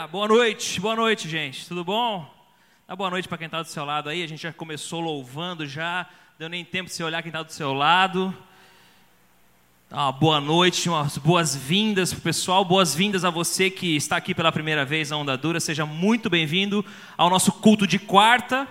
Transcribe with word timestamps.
Aleluia! 0.00 0.06
Boa 0.06 0.28
noite, 0.28 0.80
boa 0.80 0.96
noite, 0.96 1.28
gente. 1.28 1.66
Tudo 1.66 1.84
bom? 1.84 2.32
Dá 2.88 2.96
boa 2.96 3.10
noite 3.10 3.28
para 3.28 3.36
quem 3.36 3.46
está 3.46 3.60
do 3.60 3.68
seu 3.68 3.84
lado 3.84 4.08
aí. 4.08 4.22
A 4.22 4.26
gente 4.26 4.42
já 4.42 4.52
começou 4.52 5.00
louvando 5.00 5.66
já. 5.66 6.06
Deu 6.38 6.48
nem 6.48 6.64
tempo 6.64 6.88
de 6.88 6.94
você 6.94 7.02
olhar 7.04 7.22
quem 7.22 7.28
está 7.28 7.42
do 7.42 7.52
seu 7.52 7.74
lado. 7.74 8.34
Uma 9.90 10.10
boa 10.10 10.40
noite, 10.40 10.88
umas 10.88 11.18
boas-vindas 11.18 12.12
para 12.12 12.18
o 12.18 12.22
pessoal. 12.22 12.64
Boas-vindas 12.64 13.24
a 13.24 13.30
você 13.30 13.68
que 13.68 13.94
está 13.96 14.16
aqui 14.16 14.34
pela 14.34 14.50
primeira 14.50 14.84
vez 14.84 15.10
na 15.10 15.16
Onda 15.16 15.36
Dura. 15.36 15.60
Seja 15.60 15.84
muito 15.84 16.30
bem-vindo 16.30 16.84
ao 17.18 17.28
nosso 17.28 17.52
culto 17.52 17.86
de 17.86 17.98
quarta. 17.98 18.66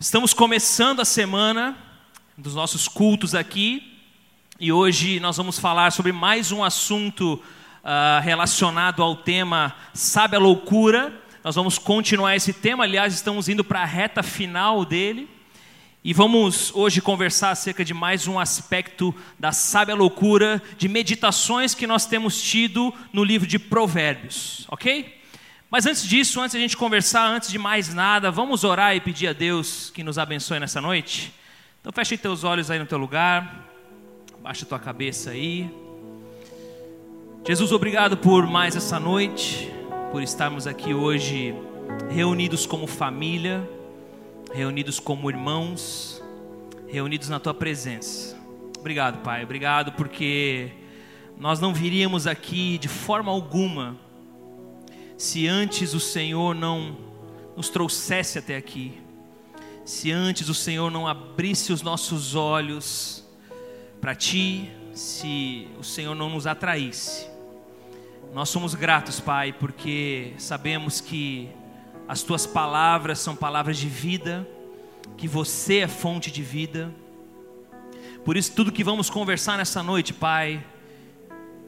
Estamos 0.00 0.34
começando 0.34 1.00
a 1.00 1.04
semana 1.04 1.76
dos 2.36 2.54
nossos 2.56 2.88
cultos 2.88 3.34
aqui. 3.34 4.00
E 4.58 4.72
hoje 4.72 5.20
nós 5.20 5.36
vamos 5.36 5.58
falar 5.58 5.92
sobre 5.92 6.10
mais 6.10 6.50
um 6.50 6.64
assunto 6.64 7.40
uh, 7.82 8.22
relacionado 8.22 9.02
ao 9.02 9.16
tema 9.16 9.74
Sabe 9.92 10.36
a 10.36 10.38
Loucura. 10.38 11.12
Nós 11.42 11.54
vamos 11.54 11.78
continuar 11.78 12.36
esse 12.36 12.52
tema, 12.52 12.84
aliás, 12.84 13.12
estamos 13.14 13.48
indo 13.48 13.64
para 13.64 13.82
a 13.82 13.84
reta 13.84 14.22
final 14.22 14.84
dele. 14.84 15.28
E 16.04 16.12
vamos 16.12 16.74
hoje 16.74 17.00
conversar 17.00 17.50
acerca 17.50 17.84
de 17.84 17.94
mais 17.94 18.26
um 18.26 18.38
aspecto 18.38 19.14
da 19.38 19.52
sábia 19.52 19.94
loucura, 19.94 20.60
de 20.76 20.88
meditações 20.88 21.76
que 21.76 21.86
nós 21.86 22.06
temos 22.06 22.42
tido 22.42 22.92
no 23.12 23.22
livro 23.22 23.46
de 23.46 23.56
Provérbios, 23.56 24.66
ok? 24.68 25.20
Mas 25.70 25.86
antes 25.86 26.02
disso, 26.02 26.40
antes 26.40 26.52
de 26.52 26.58
a 26.58 26.60
gente 26.60 26.76
conversar, 26.76 27.28
antes 27.28 27.50
de 27.50 27.58
mais 27.58 27.94
nada, 27.94 28.32
vamos 28.32 28.64
orar 28.64 28.96
e 28.96 29.00
pedir 29.00 29.28
a 29.28 29.32
Deus 29.32 29.90
que 29.94 30.02
nos 30.02 30.18
abençoe 30.18 30.58
nessa 30.58 30.80
noite? 30.80 31.32
Então 31.80 31.92
feche 31.92 32.18
teus 32.18 32.42
olhos 32.42 32.68
aí 32.68 32.80
no 32.80 32.86
teu 32.86 32.98
lugar, 32.98 33.64
baixa 34.42 34.66
tua 34.66 34.80
cabeça 34.80 35.30
aí. 35.30 35.81
Jesus, 37.44 37.72
obrigado 37.72 38.16
por 38.16 38.46
mais 38.46 38.76
essa 38.76 39.00
noite, 39.00 39.68
por 40.12 40.22
estarmos 40.22 40.64
aqui 40.64 40.94
hoje 40.94 41.52
reunidos 42.08 42.66
como 42.66 42.86
família, 42.86 43.68
reunidos 44.54 45.00
como 45.00 45.28
irmãos, 45.28 46.22
reunidos 46.86 47.28
na 47.28 47.40
tua 47.40 47.52
presença. 47.52 48.38
Obrigado, 48.78 49.24
Pai, 49.24 49.42
obrigado 49.42 49.90
porque 49.90 50.70
nós 51.36 51.58
não 51.58 51.74
viríamos 51.74 52.28
aqui 52.28 52.78
de 52.78 52.86
forma 52.86 53.32
alguma 53.32 53.96
se 55.18 55.48
antes 55.48 55.94
o 55.94 56.00
Senhor 56.00 56.54
não 56.54 56.96
nos 57.56 57.68
trouxesse 57.68 58.38
até 58.38 58.56
aqui, 58.56 59.00
se 59.84 60.12
antes 60.12 60.48
o 60.48 60.54
Senhor 60.54 60.92
não 60.92 61.08
abrisse 61.08 61.72
os 61.72 61.82
nossos 61.82 62.36
olhos 62.36 63.26
para 64.00 64.14
Ti, 64.14 64.70
se 64.94 65.66
o 65.76 65.82
Senhor 65.82 66.14
não 66.14 66.30
nos 66.30 66.46
atraísse. 66.46 67.31
Nós 68.32 68.48
somos 68.48 68.74
gratos, 68.74 69.20
Pai, 69.20 69.52
porque 69.52 70.32
sabemos 70.38 71.02
que 71.02 71.50
as 72.08 72.22
tuas 72.22 72.46
palavras 72.46 73.18
são 73.18 73.36
palavras 73.36 73.76
de 73.76 73.86
vida, 73.86 74.48
que 75.18 75.28
você 75.28 75.80
é 75.80 75.86
fonte 75.86 76.30
de 76.30 76.42
vida. 76.42 76.90
Por 78.24 78.34
isso, 78.34 78.54
tudo 78.54 78.72
que 78.72 78.82
vamos 78.82 79.10
conversar 79.10 79.58
nessa 79.58 79.82
noite, 79.82 80.14
Pai, 80.14 80.64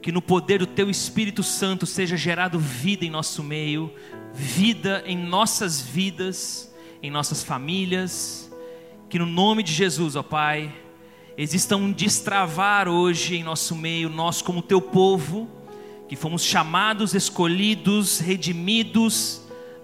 que 0.01 0.11
no 0.11 0.23
poder 0.23 0.57
do 0.57 0.65
Teu 0.65 0.89
Espírito 0.89 1.43
Santo 1.43 1.85
seja 1.85 2.17
gerado 2.17 2.57
vida 2.57 3.05
em 3.05 3.11
nosso 3.11 3.43
meio, 3.43 3.93
vida 4.33 5.03
em 5.05 5.15
nossas 5.15 5.79
vidas, 5.79 6.73
em 6.99 7.11
nossas 7.11 7.43
famílias, 7.43 8.51
que 9.07 9.19
no 9.19 9.27
nome 9.27 9.61
de 9.61 9.71
Jesus, 9.71 10.15
ó 10.15 10.23
Pai, 10.23 10.73
exista 11.37 11.75
um 11.75 11.91
destravar 11.91 12.87
hoje 12.87 13.35
em 13.35 13.43
nosso 13.43 13.75
meio, 13.75 14.09
nós 14.09 14.41
como 14.41 14.63
Teu 14.63 14.81
povo, 14.81 15.47
que 16.07 16.15
fomos 16.15 16.43
chamados, 16.43 17.13
escolhidos, 17.15 18.19
redimidos 18.19 19.41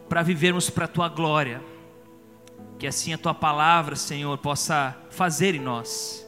para 0.07 0.21
vivermos 0.21 0.69
para 0.69 0.85
a 0.85 0.87
tua 0.87 1.09
glória. 1.09 1.61
Que 2.77 2.85
assim 2.85 3.13
a 3.13 3.17
tua 3.17 3.33
palavra, 3.33 3.95
Senhor, 3.95 4.37
possa 4.37 4.97
fazer 5.09 5.55
em 5.55 5.59
nós, 5.59 6.27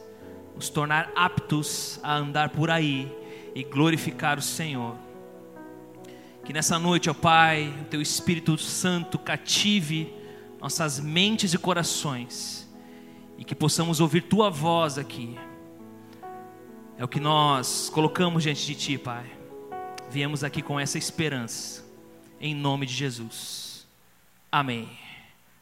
nos 0.54 0.68
tornar 0.68 1.12
aptos 1.14 2.00
a 2.02 2.14
andar 2.14 2.50
por 2.50 2.70
aí 2.70 3.10
e 3.54 3.62
glorificar 3.62 4.38
o 4.38 4.42
Senhor. 4.42 4.96
Que 6.44 6.52
nessa 6.52 6.78
noite, 6.78 7.08
ó 7.08 7.14
Pai, 7.14 7.72
o 7.80 7.84
teu 7.84 8.02
Espírito 8.02 8.58
Santo 8.58 9.18
cative 9.18 10.12
nossas 10.60 10.98
mentes 10.98 11.54
e 11.54 11.58
corações 11.58 12.68
e 13.38 13.44
que 13.44 13.54
possamos 13.54 14.00
ouvir 14.00 14.22
tua 14.22 14.50
voz 14.50 14.98
aqui. 14.98 15.36
É 16.96 17.04
o 17.04 17.08
que 17.08 17.18
nós 17.18 17.90
colocamos 17.92 18.42
diante 18.42 18.66
de 18.66 18.74
ti, 18.74 18.98
Pai 18.98 19.33
viemos 20.14 20.44
aqui 20.44 20.62
com 20.62 20.78
essa 20.78 20.96
esperança, 20.96 21.84
em 22.40 22.54
nome 22.54 22.86
de 22.86 22.94
Jesus. 22.94 23.84
Amém. 24.50 24.88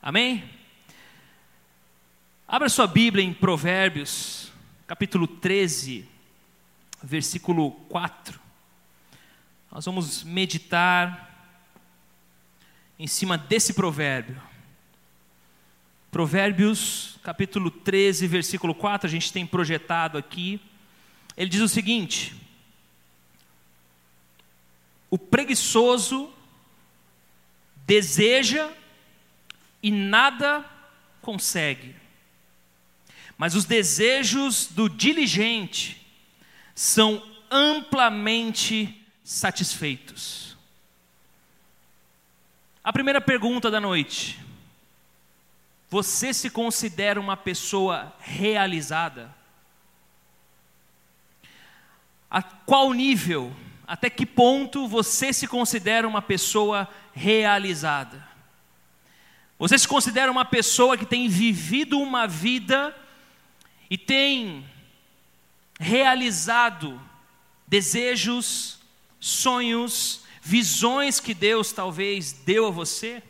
Amém? 0.02 0.44
Abra 2.46 2.68
sua 2.68 2.86
Bíblia 2.86 3.24
em 3.24 3.32
Provérbios, 3.32 4.52
capítulo 4.86 5.26
13, 5.26 6.06
versículo 7.02 7.70
4. 7.88 8.38
Nós 9.70 9.86
vamos 9.86 10.22
meditar 10.22 11.58
em 12.98 13.06
cima 13.06 13.38
desse 13.38 13.72
provérbio. 13.72 14.38
Provérbios, 16.10 17.18
capítulo 17.22 17.70
13, 17.70 18.26
versículo 18.26 18.74
4, 18.74 19.06
a 19.06 19.10
gente 19.10 19.32
tem 19.32 19.46
projetado 19.46 20.18
aqui. 20.18 20.60
Ele 21.38 21.48
diz 21.48 21.62
o 21.62 21.68
seguinte: 21.68 22.41
o 25.12 25.18
preguiçoso 25.18 26.32
deseja 27.86 28.72
e 29.82 29.90
nada 29.90 30.64
consegue. 31.20 31.94
Mas 33.36 33.54
os 33.54 33.66
desejos 33.66 34.68
do 34.68 34.88
diligente 34.88 36.00
são 36.74 37.22
amplamente 37.50 39.06
satisfeitos. 39.22 40.56
A 42.82 42.90
primeira 42.90 43.20
pergunta 43.20 43.70
da 43.70 43.82
noite: 43.82 44.40
Você 45.90 46.32
se 46.32 46.48
considera 46.48 47.20
uma 47.20 47.36
pessoa 47.36 48.16
realizada? 48.18 49.30
A 52.30 52.42
qual 52.42 52.94
nível 52.94 53.54
até 53.86 54.08
que 54.08 54.24
ponto 54.24 54.86
você 54.86 55.32
se 55.32 55.46
considera 55.46 56.06
uma 56.06 56.22
pessoa 56.22 56.88
realizada? 57.12 58.26
Você 59.58 59.78
se 59.78 59.86
considera 59.86 60.30
uma 60.30 60.44
pessoa 60.44 60.96
que 60.96 61.06
tem 61.06 61.28
vivido 61.28 61.98
uma 61.98 62.26
vida 62.26 62.96
e 63.88 63.96
tem 63.96 64.66
realizado 65.78 67.00
desejos, 67.66 68.78
sonhos, 69.20 70.22
visões 70.42 71.20
que 71.20 71.32
Deus 71.32 71.72
talvez 71.72 72.32
deu 72.32 72.66
a 72.66 72.70
você? 72.70 73.22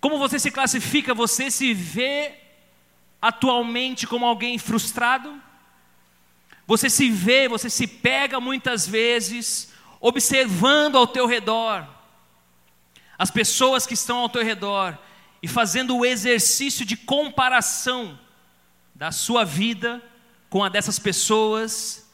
Como 0.00 0.18
você 0.18 0.38
se 0.38 0.50
classifica? 0.50 1.14
Você 1.14 1.50
se 1.50 1.72
vê 1.72 2.34
atualmente 3.20 4.06
como 4.06 4.26
alguém 4.26 4.58
frustrado? 4.58 5.40
Você 6.66 6.88
se 6.88 7.10
vê, 7.10 7.48
você 7.48 7.68
se 7.68 7.86
pega 7.86 8.40
muitas 8.40 8.86
vezes 8.86 9.72
observando 10.00 10.96
ao 10.96 11.06
teu 11.06 11.26
redor 11.26 11.86
as 13.22 13.30
pessoas 13.30 13.86
que 13.86 13.94
estão 13.94 14.18
ao 14.18 14.28
teu 14.28 14.42
redor 14.42 14.98
e 15.40 15.46
fazendo 15.46 15.96
o 15.96 16.04
exercício 16.04 16.84
de 16.84 16.96
comparação 16.96 18.18
da 18.94 19.12
sua 19.12 19.44
vida 19.44 20.02
com 20.50 20.64
a 20.64 20.68
dessas 20.68 20.98
pessoas. 20.98 22.10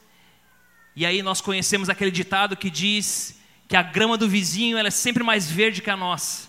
E 0.94 1.06
aí 1.06 1.22
nós 1.22 1.40
conhecemos 1.40 1.88
aquele 1.88 2.10
ditado 2.10 2.56
que 2.56 2.68
diz 2.68 3.40
que 3.66 3.74
a 3.74 3.82
grama 3.82 4.18
do 4.18 4.28
vizinho 4.28 4.76
ela 4.76 4.88
é 4.88 4.90
sempre 4.90 5.24
mais 5.24 5.50
verde 5.50 5.80
que 5.80 5.88
a 5.88 5.96
nossa. 5.96 6.48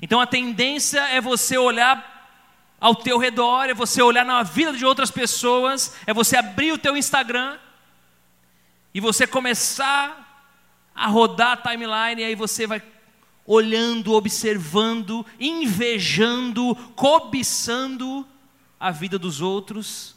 Então 0.00 0.20
a 0.20 0.26
tendência 0.26 1.00
é 1.08 1.20
você 1.20 1.58
olhar 1.58 2.15
ao 2.80 2.94
teu 2.94 3.18
redor, 3.18 3.64
é 3.68 3.74
você 3.74 4.02
olhar 4.02 4.24
na 4.24 4.42
vida 4.42 4.72
de 4.72 4.84
outras 4.84 5.10
pessoas, 5.10 5.94
é 6.06 6.12
você 6.12 6.36
abrir 6.36 6.72
o 6.72 6.78
teu 6.78 6.96
Instagram 6.96 7.58
e 8.92 9.00
você 9.00 9.26
começar 9.26 10.24
a 10.94 11.06
rodar 11.06 11.52
a 11.52 11.56
timeline, 11.56 12.22
e 12.22 12.24
aí 12.24 12.34
você 12.34 12.66
vai 12.66 12.82
olhando, 13.46 14.12
observando, 14.12 15.24
invejando, 15.38 16.74
cobiçando 16.94 18.26
a 18.80 18.90
vida 18.90 19.18
dos 19.18 19.40
outros, 19.40 20.16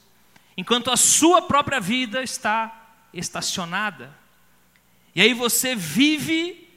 enquanto 0.58 0.90
a 0.90 0.98
sua 0.98 1.42
própria 1.42 1.80
vida 1.80 2.24
está 2.24 2.94
estacionada. 3.14 4.18
E 5.14 5.22
aí 5.22 5.34
você 5.34 5.76
vive 5.76 6.68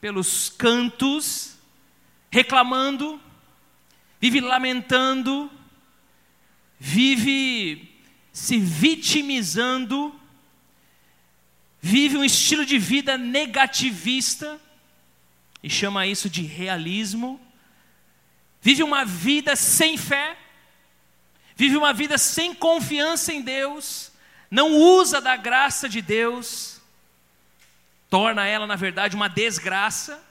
pelos 0.00 0.48
cantos, 0.48 1.56
reclamando, 2.30 3.20
vive 4.22 4.40
lamentando, 4.40 5.50
vive 6.78 7.92
se 8.32 8.56
vitimizando, 8.56 10.14
vive 11.80 12.16
um 12.16 12.24
estilo 12.24 12.64
de 12.64 12.78
vida 12.78 13.18
negativista, 13.18 14.60
e 15.60 15.68
chama 15.68 16.06
isso 16.06 16.30
de 16.30 16.42
realismo, 16.42 17.40
vive 18.60 18.84
uma 18.84 19.04
vida 19.04 19.56
sem 19.56 19.96
fé, 19.96 20.38
vive 21.56 21.76
uma 21.76 21.92
vida 21.92 22.16
sem 22.16 22.54
confiança 22.54 23.32
em 23.32 23.42
Deus, 23.42 24.12
não 24.48 24.70
usa 24.72 25.20
da 25.20 25.34
graça 25.34 25.88
de 25.88 26.00
Deus, 26.00 26.80
torna 28.08 28.46
ela, 28.46 28.68
na 28.68 28.76
verdade, 28.76 29.16
uma 29.16 29.28
desgraça. 29.28 30.22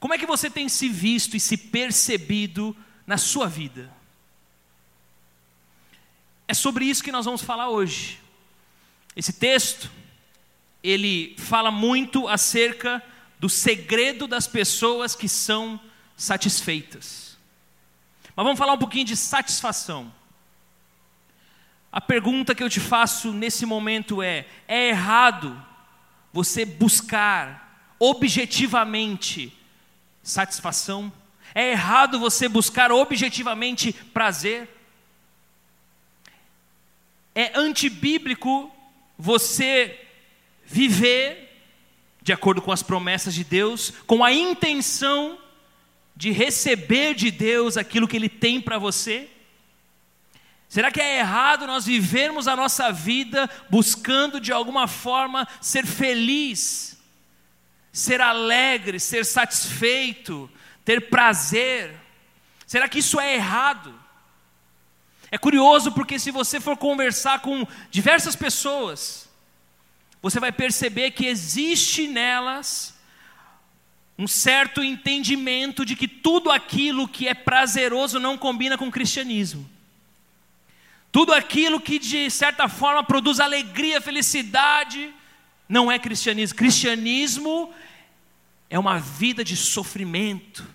Como 0.00 0.14
é 0.14 0.18
que 0.18 0.26
você 0.26 0.48
tem 0.48 0.68
se 0.68 0.88
visto 0.88 1.36
e 1.36 1.40
se 1.40 1.56
percebido 1.56 2.76
na 3.06 3.18
sua 3.18 3.48
vida? 3.48 3.90
É 6.46 6.54
sobre 6.54 6.84
isso 6.84 7.02
que 7.02 7.12
nós 7.12 7.24
vamos 7.24 7.42
falar 7.42 7.68
hoje. 7.68 8.20
Esse 9.14 9.32
texto, 9.32 9.90
ele 10.82 11.34
fala 11.38 11.70
muito 11.70 12.28
acerca 12.28 13.02
do 13.40 13.48
segredo 13.48 14.26
das 14.26 14.46
pessoas 14.46 15.14
que 15.14 15.28
são 15.28 15.80
satisfeitas. 16.16 17.36
Mas 18.34 18.44
vamos 18.44 18.58
falar 18.58 18.74
um 18.74 18.78
pouquinho 18.78 19.04
de 19.04 19.16
satisfação. 19.16 20.12
A 21.90 22.00
pergunta 22.00 22.54
que 22.54 22.62
eu 22.62 22.70
te 22.70 22.78
faço 22.78 23.32
nesse 23.32 23.66
momento 23.66 24.22
é: 24.22 24.46
é 24.68 24.88
errado 24.90 25.60
você 26.32 26.64
buscar 26.64 27.96
objetivamente 27.98 29.57
satisfação? 30.28 31.12
É 31.54 31.70
errado 31.70 32.18
você 32.18 32.48
buscar 32.48 32.92
objetivamente 32.92 33.92
prazer? 33.92 34.68
É 37.34 37.58
antibíblico 37.58 38.70
você 39.16 39.98
viver 40.64 41.48
de 42.20 42.32
acordo 42.32 42.60
com 42.60 42.70
as 42.70 42.82
promessas 42.82 43.34
de 43.34 43.42
Deus, 43.42 43.90
com 44.06 44.22
a 44.22 44.32
intenção 44.32 45.38
de 46.14 46.30
receber 46.30 47.14
de 47.14 47.30
Deus 47.30 47.76
aquilo 47.76 48.06
que 48.06 48.16
Ele 48.16 48.28
tem 48.28 48.60
para 48.60 48.76
você? 48.78 49.30
Será 50.68 50.90
que 50.90 51.00
é 51.00 51.20
errado 51.20 51.66
nós 51.66 51.86
vivermos 51.86 52.46
a 52.46 52.54
nossa 52.54 52.92
vida 52.92 53.48
buscando 53.70 54.38
de 54.38 54.52
alguma 54.52 54.86
forma 54.86 55.48
ser 55.60 55.86
feliz, 55.86 56.97
ser 57.92 58.20
alegre, 58.20 59.00
ser 59.00 59.24
satisfeito, 59.24 60.50
ter 60.84 61.08
prazer? 61.08 61.94
Será 62.66 62.88
que 62.88 62.98
isso 62.98 63.18
é 63.18 63.34
errado? 63.34 63.94
É 65.30 65.38
curioso 65.38 65.92
porque 65.92 66.18
se 66.18 66.30
você 66.30 66.60
for 66.60 66.76
conversar 66.76 67.40
com 67.40 67.66
diversas 67.90 68.34
pessoas, 68.34 69.28
você 70.22 70.40
vai 70.40 70.52
perceber 70.52 71.10
que 71.12 71.26
existe 71.26 72.06
nelas 72.06 72.98
um 74.18 74.26
certo 74.26 74.82
entendimento 74.82 75.84
de 75.84 75.94
que 75.94 76.08
tudo 76.08 76.50
aquilo 76.50 77.06
que 77.06 77.28
é 77.28 77.34
prazeroso 77.34 78.18
não 78.18 78.36
combina 78.36 78.76
com 78.76 78.88
o 78.88 78.90
cristianismo. 78.90 79.68
Tudo 81.12 81.32
aquilo 81.32 81.80
que 81.80 81.98
de 81.98 82.28
certa 82.30 82.68
forma 82.68 83.04
produz 83.04 83.38
alegria, 83.38 84.00
felicidade, 84.00 85.14
não 85.68 85.90
é 85.90 85.98
cristianismo. 85.98 86.56
Cristianismo 86.56 87.72
é 88.70 88.78
uma 88.78 88.98
vida 88.98 89.44
de 89.44 89.56
sofrimento, 89.56 90.66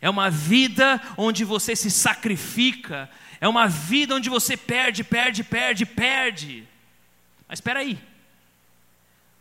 é 0.00 0.08
uma 0.08 0.30
vida 0.30 1.00
onde 1.16 1.44
você 1.44 1.76
se 1.76 1.90
sacrifica, 1.90 3.10
é 3.40 3.46
uma 3.46 3.66
vida 3.68 4.14
onde 4.14 4.30
você 4.30 4.56
perde, 4.56 5.04
perde, 5.04 5.44
perde, 5.44 5.84
perde. 5.84 6.68
Mas 7.48 7.58
espera 7.58 7.80
aí. 7.80 7.98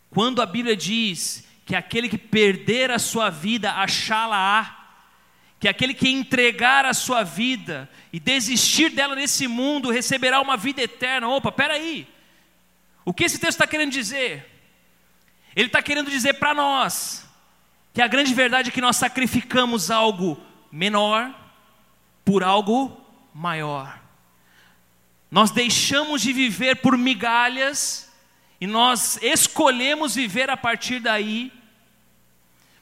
Quando 0.10 0.42
a 0.42 0.46
Bíblia 0.46 0.76
diz 0.76 1.46
que 1.66 1.76
aquele 1.76 2.10
que 2.10 2.18
perder 2.18 2.92
a 2.92 3.00
sua 3.00 3.30
vida, 3.30 3.74
achá-la-á, 3.74 4.78
que 5.60 5.68
aquele 5.68 5.94
que 5.94 6.08
entregar 6.08 6.86
a 6.86 6.94
sua 6.94 7.24
vida 7.24 7.90
e 8.14 8.20
desistir 8.20 8.90
dela 8.90 9.16
nesse 9.16 9.48
mundo 9.48 9.90
receberá 9.90 10.40
uma 10.40 10.56
vida 10.56 10.82
eterna. 10.82 11.28
Opa, 11.28 11.52
peraí. 11.52 12.08
O 13.04 13.14
que 13.14 13.24
esse 13.24 13.40
texto 13.40 13.56
está 13.56 13.68
querendo 13.68 13.92
dizer? 13.92 14.57
Ele 15.58 15.66
está 15.66 15.82
querendo 15.82 16.12
dizer 16.12 16.36
para 16.36 16.54
nós 16.54 17.28
que 17.92 18.00
a 18.00 18.08
grande 18.08 18.32
verdade 18.32 18.70
é 18.70 18.72
que 18.72 18.80
nós 18.80 18.96
sacrificamos 18.96 19.90
algo 19.90 20.40
menor 20.72 21.34
por 22.24 22.44
algo 22.44 22.96
maior. 23.34 24.00
Nós 25.32 25.50
deixamos 25.50 26.22
de 26.22 26.32
viver 26.32 26.76
por 26.76 26.96
migalhas 26.96 28.08
e 28.62 28.68
nós 28.68 29.18
escolhemos 29.20 30.14
viver 30.14 30.48
a 30.48 30.56
partir 30.56 31.00
daí 31.00 31.52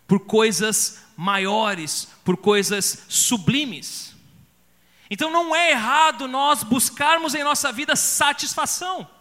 por 0.06 0.26
coisas 0.26 1.06
maiores, 1.16 2.10
por 2.26 2.36
coisas 2.36 3.06
sublimes. 3.08 4.14
Então 5.10 5.32
não 5.32 5.56
é 5.56 5.72
errado 5.72 6.28
nós 6.28 6.62
buscarmos 6.62 7.36
em 7.36 7.44
nossa 7.44 7.72
vida 7.72 7.96
satisfação. 7.96 9.15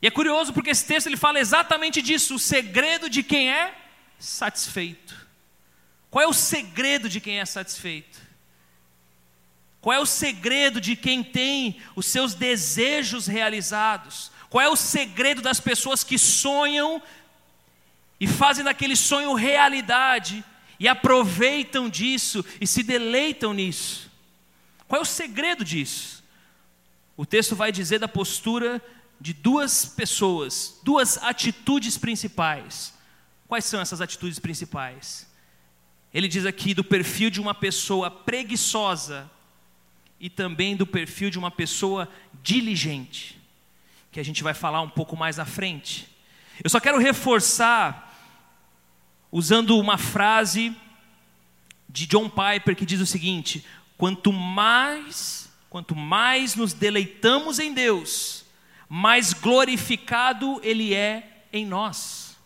E 0.00 0.06
é 0.06 0.10
curioso 0.10 0.52
porque 0.52 0.70
esse 0.70 0.86
texto 0.86 1.06
ele 1.06 1.16
fala 1.16 1.40
exatamente 1.40 2.00
disso, 2.00 2.36
o 2.36 2.38
segredo 2.38 3.10
de 3.10 3.22
quem 3.22 3.50
é 3.50 3.74
satisfeito. 4.18 5.26
Qual 6.10 6.24
é 6.24 6.26
o 6.26 6.32
segredo 6.32 7.08
de 7.08 7.20
quem 7.20 7.40
é 7.40 7.44
satisfeito? 7.44 8.18
Qual 9.80 9.94
é 9.94 9.98
o 10.00 10.06
segredo 10.06 10.80
de 10.80 10.96
quem 10.96 11.22
tem 11.22 11.80
os 11.94 12.06
seus 12.06 12.34
desejos 12.34 13.26
realizados? 13.26 14.30
Qual 14.48 14.64
é 14.64 14.68
o 14.68 14.76
segredo 14.76 15.42
das 15.42 15.60
pessoas 15.60 16.02
que 16.02 16.18
sonham 16.18 17.02
e 18.20 18.26
fazem 18.26 18.64
daquele 18.64 18.96
sonho 18.96 19.34
realidade 19.34 20.44
e 20.78 20.88
aproveitam 20.88 21.88
disso 21.88 22.44
e 22.60 22.66
se 22.66 22.82
deleitam 22.82 23.52
nisso. 23.52 24.10
Qual 24.86 25.00
é 25.00 25.02
o 25.02 25.06
segredo 25.06 25.64
disso? 25.64 26.22
O 27.16 27.26
texto 27.26 27.56
vai 27.56 27.72
dizer 27.72 27.98
da 27.98 28.08
postura 28.08 28.82
de 29.20 29.32
duas 29.32 29.84
pessoas, 29.84 30.78
duas 30.82 31.16
atitudes 31.18 31.98
principais. 31.98 32.94
Quais 33.46 33.64
são 33.64 33.80
essas 33.80 34.00
atitudes 34.00 34.38
principais? 34.38 35.26
Ele 36.12 36.28
diz 36.28 36.46
aqui 36.46 36.74
do 36.74 36.84
perfil 36.84 37.30
de 37.30 37.40
uma 37.40 37.54
pessoa 37.54 38.10
preguiçosa 38.10 39.30
e 40.20 40.28
também 40.30 40.76
do 40.76 40.86
perfil 40.86 41.30
de 41.30 41.38
uma 41.38 41.50
pessoa 41.50 42.08
diligente, 42.42 43.40
que 44.10 44.18
a 44.18 44.24
gente 44.24 44.42
vai 44.42 44.54
falar 44.54 44.80
um 44.80 44.88
pouco 44.88 45.16
mais 45.16 45.38
à 45.38 45.44
frente. 45.44 46.08
Eu 46.62 46.70
só 46.70 46.80
quero 46.80 46.98
reforçar 46.98 48.06
usando 49.30 49.78
uma 49.78 49.98
frase 49.98 50.74
de 51.88 52.06
John 52.06 52.28
Piper 52.28 52.74
que 52.74 52.86
diz 52.86 53.00
o 53.00 53.06
seguinte: 53.06 53.64
quanto 53.96 54.32
mais, 54.32 55.50
quanto 55.70 55.94
mais 55.94 56.54
nos 56.54 56.72
deleitamos 56.72 57.58
em 57.58 57.72
Deus, 57.72 58.37
mais 58.88 59.32
glorificado 59.32 60.60
Ele 60.62 60.94
é 60.94 61.44
em 61.52 61.66
nós. 61.66 62.36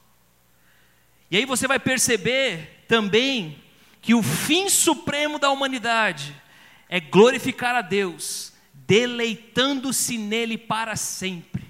E 1.31 1.37
aí 1.37 1.47
você 1.47 1.67
vai 1.67 1.79
perceber 1.79 2.85
também 2.89 3.63
que 4.01 4.15
o 4.15 4.23
fim 4.23 4.69
supremo 4.69 5.39
da 5.39 5.51
humanidade 5.51 6.35
é 6.89 7.01
glorificar 7.01 7.75
a 7.75 7.81
Deus, 7.81 8.53
deleitando-se 8.75 10.19
nele 10.19 10.59
para 10.59 10.97
sempre. 10.97 11.63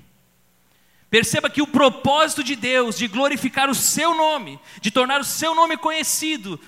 Perceba 1.09 1.51
que 1.51 1.61
o 1.61 1.67
propósito 1.67 2.43
de 2.43 2.57
Deus 2.57 2.97
de 2.97 3.07
glorificar 3.07 3.69
o 3.69 3.75
seu 3.75 4.15
nome, 4.15 4.59
de 4.81 4.91
tornar 4.91 5.21
o 5.21 5.25
seu 5.25 5.55
nome 5.55 5.77
conhecido, 5.77 6.59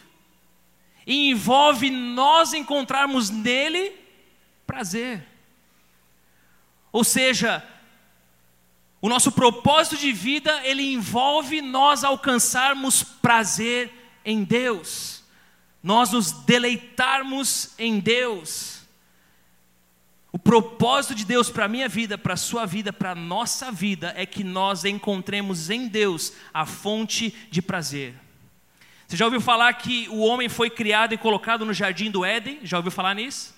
envolve 1.06 1.90
nós 1.90 2.52
encontrarmos 2.52 3.30
nele 3.30 3.92
prazer. 4.66 5.26
Ou 6.92 7.02
seja, 7.02 7.66
o 9.04 9.08
nosso 9.11 9.30
propósito 9.30 9.99
de 9.99 10.12
vida, 10.12 10.62
ele 10.64 10.94
envolve 10.94 11.61
nós 11.61 12.04
alcançarmos 12.04 13.02
prazer 13.02 13.92
em 14.25 14.42
Deus. 14.42 15.23
Nós 15.82 16.12
nos 16.12 16.32
deleitarmos 16.32 17.75
em 17.78 18.00
Deus. 18.00 18.80
O 20.32 20.38
propósito 20.38 21.14
de 21.14 21.26
Deus 21.26 21.50
para 21.50 21.66
a 21.66 21.68
minha 21.68 21.87
vida, 21.87 22.16
para 22.16 22.32
a 22.32 22.38
sua 22.38 22.64
vida, 22.64 22.94
para 22.94 23.11
a 23.11 23.14
nossa 23.14 23.70
vida, 23.70 24.14
é 24.16 24.25
que 24.25 24.42
nós 24.42 24.87
encontremos 24.87 25.68
em 25.68 25.87
Deus 25.87 26.32
a 26.54 26.64
fonte 26.64 27.28
de 27.50 27.61
prazer. 27.61 28.14
Você 29.06 29.18
já 29.18 29.26
ouviu 29.26 29.42
falar 29.42 29.70
que 29.75 30.08
o 30.08 30.20
homem 30.20 30.49
foi 30.49 30.70
criado 30.70 31.12
e 31.12 31.18
colocado 31.18 31.66
no 31.66 31.75
jardim 31.75 32.11
do 32.11 32.25
Éden? 32.25 32.61
Já 32.62 32.78
ouviu 32.78 32.90
falar 32.90 33.12
nisso? 33.12 33.54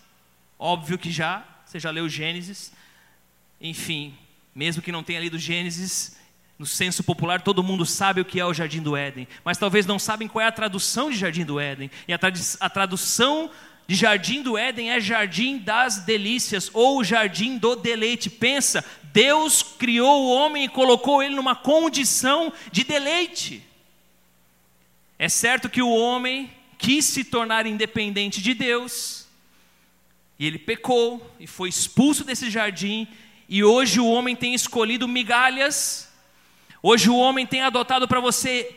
Óbvio 0.58 0.98
que 0.98 1.12
já. 1.12 1.46
Você 1.64 1.78
já 1.78 1.92
leu 1.92 2.08
Gênesis. 2.08 2.72
Enfim, 3.60 4.12
mesmo 4.56 4.80
que 4.80 4.90
não 4.90 5.02
tenha 5.02 5.20
lido 5.20 5.38
Gênesis, 5.38 6.16
no 6.58 6.64
senso 6.64 7.04
popular 7.04 7.42
todo 7.42 7.62
mundo 7.62 7.84
sabe 7.84 8.22
o 8.22 8.24
que 8.24 8.40
é 8.40 8.46
o 8.46 8.54
jardim 8.54 8.80
do 8.80 8.96
Éden, 8.96 9.28
mas 9.44 9.58
talvez 9.58 9.84
não 9.84 9.98
sabem 9.98 10.26
qual 10.26 10.42
é 10.42 10.48
a 10.48 10.52
tradução 10.52 11.10
de 11.10 11.18
jardim 11.18 11.44
do 11.44 11.60
Éden. 11.60 11.90
E 12.08 12.14
a, 12.14 12.18
a 12.60 12.70
tradução 12.70 13.50
de 13.86 13.94
jardim 13.94 14.42
do 14.42 14.56
Éden 14.56 14.90
é 14.90 14.98
jardim 14.98 15.58
das 15.58 15.98
delícias 15.98 16.70
ou 16.72 17.04
jardim 17.04 17.58
do 17.58 17.76
deleite. 17.76 18.30
Pensa, 18.30 18.82
Deus 19.12 19.62
criou 19.62 20.24
o 20.24 20.30
homem 20.30 20.64
e 20.64 20.68
colocou 20.70 21.22
ele 21.22 21.34
numa 21.34 21.54
condição 21.54 22.50
de 22.72 22.82
deleite. 22.82 23.62
É 25.18 25.28
certo 25.28 25.68
que 25.68 25.82
o 25.82 25.90
homem 25.90 26.50
quis 26.78 27.04
se 27.04 27.24
tornar 27.24 27.66
independente 27.66 28.40
de 28.40 28.54
Deus, 28.54 29.26
e 30.38 30.46
ele 30.46 30.58
pecou 30.58 31.34
e 31.38 31.46
foi 31.46 31.68
expulso 31.68 32.24
desse 32.24 32.50
jardim, 32.50 33.06
e 33.48 33.62
hoje 33.62 34.00
o 34.00 34.06
homem 34.06 34.34
tem 34.34 34.54
escolhido 34.54 35.06
migalhas, 35.06 36.12
hoje 36.82 37.08
o 37.08 37.16
homem 37.16 37.46
tem 37.46 37.62
adotado 37.62 38.08
para 38.08 38.20
você, 38.20 38.74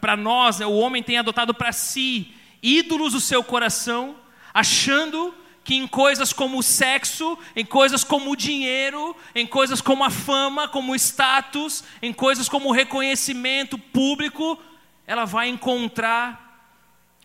para 0.00 0.16
nós, 0.16 0.58
né, 0.58 0.66
o 0.66 0.76
homem 0.76 1.02
tem 1.02 1.18
adotado 1.18 1.54
para 1.54 1.72
si 1.72 2.34
ídolos 2.62 3.12
do 3.12 3.20
seu 3.20 3.44
coração, 3.44 4.16
achando 4.52 5.34
que 5.62 5.74
em 5.74 5.86
coisas 5.86 6.32
como 6.32 6.58
o 6.58 6.62
sexo, 6.62 7.38
em 7.54 7.64
coisas 7.64 8.02
como 8.02 8.30
o 8.30 8.36
dinheiro, 8.36 9.14
em 9.34 9.46
coisas 9.46 9.80
como 9.80 10.02
a 10.02 10.10
fama, 10.10 10.66
como 10.66 10.92
o 10.92 10.96
status, 10.96 11.84
em 12.00 12.12
coisas 12.12 12.48
como 12.48 12.70
o 12.70 12.72
reconhecimento 12.72 13.78
público, 13.78 14.58
ela 15.06 15.26
vai 15.26 15.48
encontrar 15.48 16.74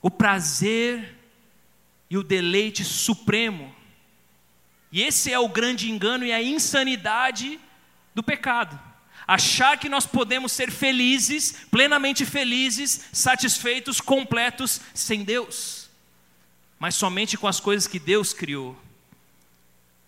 o 0.01 0.11
prazer 0.11 1.17
e 2.09 2.17
o 2.17 2.23
deleite 2.23 2.83
supremo. 2.83 3.72
E 4.93 5.01
esse 5.01 5.33
é 5.33 5.39
o 5.39 5.49
grande 5.49 5.89
engano 5.89 6.23
e 6.23 6.31
a 6.31 6.39
insanidade 6.39 7.59
do 8.13 8.21
pecado. 8.21 8.79
Achar 9.27 9.75
que 9.75 9.89
nós 9.89 10.05
podemos 10.05 10.51
ser 10.51 10.69
felizes, 10.69 11.65
plenamente 11.71 12.23
felizes, 12.27 13.09
satisfeitos, 13.11 13.99
completos 13.99 14.79
sem 14.93 15.23
Deus, 15.23 15.89
mas 16.77 16.93
somente 16.93 17.35
com 17.35 17.47
as 17.47 17.59
coisas 17.59 17.87
que 17.87 17.97
Deus 17.97 18.33
criou. 18.33 18.77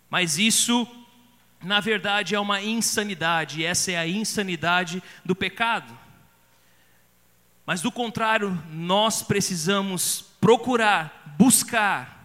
Mas 0.08 0.38
isso, 0.38 0.86
na 1.60 1.80
verdade, 1.80 2.36
é 2.36 2.38
uma 2.38 2.62
insanidade, 2.62 3.62
e 3.62 3.64
essa 3.64 3.90
é 3.90 3.96
a 3.96 4.06
insanidade 4.06 5.02
do 5.24 5.34
pecado. 5.34 5.98
Mas 7.64 7.82
do 7.82 7.90
contrário, 7.90 8.56
nós 8.70 9.20
precisamos 9.20 10.26
procurar, 10.40 11.34
buscar 11.36 12.15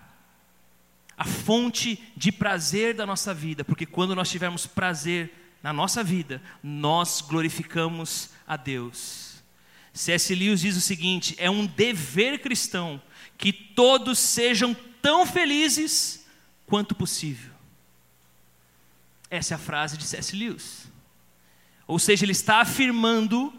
a 1.21 1.23
fonte 1.23 2.01
de 2.17 2.31
prazer 2.31 2.95
da 2.95 3.05
nossa 3.05 3.31
vida, 3.31 3.63
porque 3.63 3.85
quando 3.85 4.15
nós 4.15 4.27
tivermos 4.27 4.65
prazer 4.65 5.31
na 5.61 5.71
nossa 5.71 6.03
vida, 6.03 6.41
nós 6.63 7.21
glorificamos 7.21 8.31
a 8.47 8.57
Deus. 8.57 9.43
C.S. 9.93 10.33
Lewis 10.33 10.61
diz 10.61 10.75
o 10.75 10.81
seguinte: 10.81 11.35
é 11.37 11.47
um 11.47 11.67
dever 11.67 12.39
cristão 12.39 12.99
que 13.37 13.53
todos 13.53 14.17
sejam 14.17 14.75
tão 14.99 15.23
felizes 15.23 16.25
quanto 16.65 16.95
possível. 16.95 17.51
Essa 19.29 19.53
é 19.53 19.55
a 19.55 19.59
frase 19.59 19.97
de 19.97 20.05
C.S. 20.05 20.35
Lewis. 20.35 20.87
Ou 21.85 21.99
seja, 21.99 22.25
ele 22.25 22.31
está 22.31 22.61
afirmando 22.61 23.53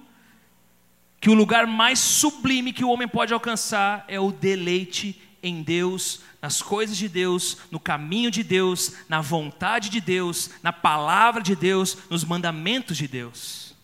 que 1.20 1.30
o 1.30 1.34
lugar 1.34 1.68
mais 1.68 2.00
sublime 2.00 2.72
que 2.72 2.84
o 2.84 2.90
homem 2.90 3.06
pode 3.06 3.32
alcançar 3.32 4.04
é 4.08 4.18
o 4.18 4.32
deleite 4.32 5.16
em 5.42 5.62
Deus, 5.62 6.20
nas 6.40 6.62
coisas 6.62 6.96
de 6.96 7.08
Deus, 7.08 7.58
no 7.70 7.80
caminho 7.80 8.30
de 8.30 8.42
Deus, 8.42 8.92
na 9.08 9.20
vontade 9.20 9.88
de 9.88 10.00
Deus, 10.00 10.50
na 10.62 10.72
palavra 10.72 11.42
de 11.42 11.56
Deus, 11.56 11.98
nos 12.08 12.24
mandamentos 12.24 12.96
de 12.96 13.08
Deus. 13.08 13.74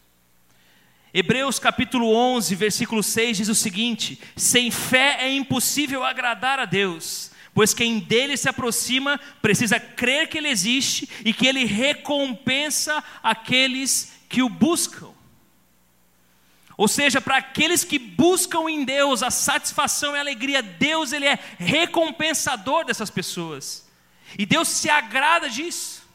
Hebreus 1.12 1.58
capítulo 1.58 2.14
11, 2.14 2.54
versículo 2.54 3.02
6 3.02 3.38
diz 3.38 3.48
o 3.48 3.54
seguinte: 3.54 4.20
Sem 4.36 4.70
fé 4.70 5.18
é 5.20 5.32
impossível 5.34 6.04
agradar 6.04 6.58
a 6.60 6.64
Deus, 6.64 7.30
pois 7.54 7.74
quem 7.74 7.98
dele 7.98 8.36
se 8.36 8.48
aproxima 8.48 9.18
precisa 9.42 9.80
crer 9.80 10.28
que 10.28 10.38
ele 10.38 10.48
existe 10.48 11.08
e 11.24 11.32
que 11.32 11.46
ele 11.46 11.64
recompensa 11.64 13.02
aqueles 13.22 14.12
que 14.28 14.42
o 14.42 14.48
buscam. 14.48 15.17
Ou 16.78 16.86
seja, 16.86 17.20
para 17.20 17.38
aqueles 17.38 17.82
que 17.82 17.98
buscam 17.98 18.70
em 18.70 18.84
Deus 18.84 19.24
a 19.24 19.32
satisfação 19.32 20.14
e 20.14 20.16
a 20.16 20.20
alegria, 20.20 20.62
Deus 20.62 21.12
ele 21.12 21.26
é 21.26 21.36
recompensador 21.58 22.84
dessas 22.84 23.10
pessoas. 23.10 23.90
E 24.38 24.46
Deus 24.46 24.68
se 24.68 24.88
agrada 24.88 25.50
disso. 25.50 26.06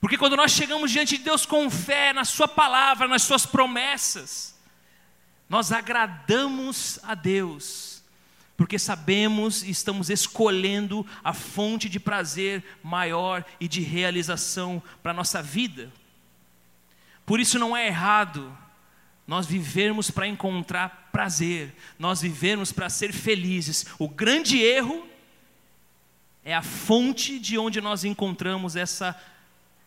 Porque 0.00 0.16
quando 0.16 0.34
nós 0.34 0.50
chegamos 0.50 0.90
diante 0.90 1.18
de 1.18 1.24
Deus 1.24 1.44
com 1.44 1.68
fé 1.68 2.14
na 2.14 2.24
Sua 2.24 2.48
palavra, 2.48 3.06
nas 3.06 3.20
Suas 3.20 3.44
promessas, 3.44 4.58
nós 5.46 5.72
agradamos 5.72 6.98
a 7.02 7.14
Deus, 7.14 8.02
porque 8.56 8.78
sabemos 8.78 9.62
e 9.62 9.68
estamos 9.68 10.08
escolhendo 10.08 11.06
a 11.22 11.34
fonte 11.34 11.86
de 11.86 12.00
prazer 12.00 12.64
maior 12.82 13.44
e 13.60 13.68
de 13.68 13.82
realização 13.82 14.82
para 15.02 15.10
a 15.10 15.14
nossa 15.14 15.42
vida. 15.42 15.92
Por 17.26 17.38
isso 17.38 17.58
não 17.58 17.76
é 17.76 17.86
errado 17.86 18.56
nós 19.30 19.46
vivermos 19.46 20.10
para 20.10 20.26
encontrar 20.26 21.08
prazer, 21.12 21.72
nós 21.96 22.20
vivermos 22.20 22.72
para 22.72 22.90
ser 22.90 23.12
felizes. 23.12 23.86
O 23.96 24.08
grande 24.08 24.60
erro 24.60 25.06
é 26.44 26.52
a 26.52 26.62
fonte 26.62 27.38
de 27.38 27.56
onde 27.56 27.80
nós 27.80 28.02
encontramos 28.02 28.74
essa, 28.74 29.16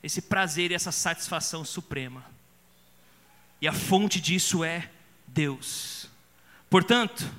esse 0.01 0.21
prazer 0.21 0.71
e 0.71 0.75
essa 0.75 0.93
satisfação 0.93 1.65
suprema. 1.65 2.23
E 3.59 3.67
a 3.67 3.73
fonte 3.73 4.21
disso 4.21 4.63
é 4.63 4.89
Deus. 5.27 6.07
Portanto, 6.69 7.29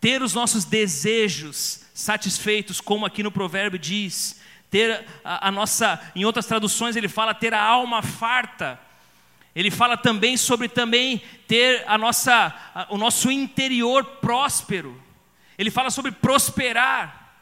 ter 0.00 0.22
os 0.22 0.32
nossos 0.32 0.64
desejos 0.64 1.84
satisfeitos, 1.92 2.80
como 2.80 3.04
aqui 3.04 3.22
no 3.22 3.30
provérbio 3.30 3.78
diz, 3.78 4.40
ter 4.70 5.04
a, 5.22 5.48
a 5.48 5.50
nossa, 5.50 6.00
em 6.16 6.24
outras 6.24 6.46
traduções 6.46 6.96
ele 6.96 7.06
fala 7.06 7.34
ter 7.34 7.52
a 7.52 7.62
alma 7.62 8.00
farta, 8.00 8.80
ele 9.54 9.70
fala 9.70 9.96
também 9.96 10.36
sobre 10.36 10.68
também 10.68 11.22
ter 11.46 11.84
a 11.86 11.96
nossa, 11.96 12.54
a, 12.74 12.86
o 12.90 12.98
nosso 12.98 13.30
interior 13.30 14.04
próspero. 14.04 15.00
Ele 15.56 15.70
fala 15.70 15.90
sobre 15.90 16.10
prosperar. 16.10 17.36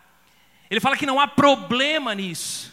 Ele 0.71 0.81
fala 0.81 0.97
que 0.97 1.07
não 1.07 1.19
há 1.19 1.27
problema 1.27 2.15
nisso, 2.15 2.73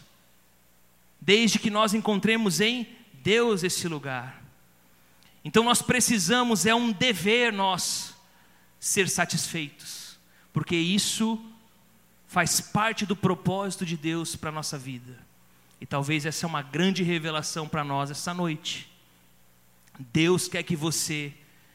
desde 1.19 1.59
que 1.59 1.69
nós 1.69 1.93
encontremos 1.93 2.59
em 2.59 2.87
Deus 3.13 3.63
esse 3.63 3.87
lugar. 3.87 4.41
Então 5.43 5.63
nós 5.63 5.81
precisamos, 5.81 6.65
é 6.65 6.75
um 6.75 6.91
dever 6.91 7.51
nós 7.53 8.13
ser 8.79 9.09
satisfeitos, 9.09 10.17
porque 10.53 10.75
isso 10.75 11.41
faz 12.27 12.61
parte 12.61 13.05
do 13.05 13.15
propósito 13.15 13.85
de 13.85 13.97
Deus 13.97 14.35
para 14.35 14.49
a 14.49 14.53
nossa 14.53 14.77
vida. 14.77 15.17
E 15.81 15.85
talvez 15.85 16.25
essa 16.25 16.45
é 16.45 16.47
uma 16.47 16.61
grande 16.61 17.03
revelação 17.03 17.67
para 17.67 17.83
nós 17.83 18.11
essa 18.11 18.33
noite. 18.33 18.88
Deus 19.99 20.47
quer 20.47 20.63
que 20.63 20.75
você 20.75 21.33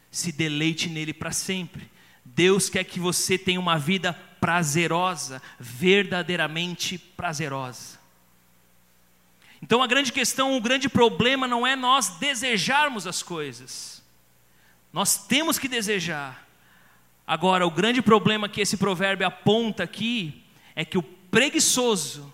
se 0.09 0.31
deleite 0.31 0.89
nele 0.89 1.13
para 1.13 1.31
sempre. 1.31 1.89
Deus 2.25 2.69
quer 2.69 2.83
que 2.83 2.99
você 2.99 3.37
tenha 3.37 3.59
uma 3.59 3.77
vida 3.77 4.13
prazerosa, 4.41 5.41
verdadeiramente 5.59 6.97
prazerosa. 6.97 7.99
Então 9.61 9.81
a 9.81 9.87
grande 9.87 10.11
questão, 10.11 10.57
o 10.57 10.61
grande 10.61 10.89
problema 10.89 11.47
não 11.47 11.65
é 11.65 11.75
nós 11.75 12.17
desejarmos 12.17 13.05
as 13.05 13.21
coisas. 13.21 14.03
Nós 14.91 15.27
temos 15.27 15.59
que 15.59 15.67
desejar. 15.67 16.47
Agora, 17.27 17.65
o 17.65 17.71
grande 17.71 18.01
problema 18.01 18.47
que 18.47 18.61
esse 18.61 18.77
provérbio 18.77 19.25
aponta 19.25 19.83
aqui 19.83 20.43
é 20.75 20.85
que 20.85 20.97
o 20.97 21.03
preguiçoso, 21.03 22.31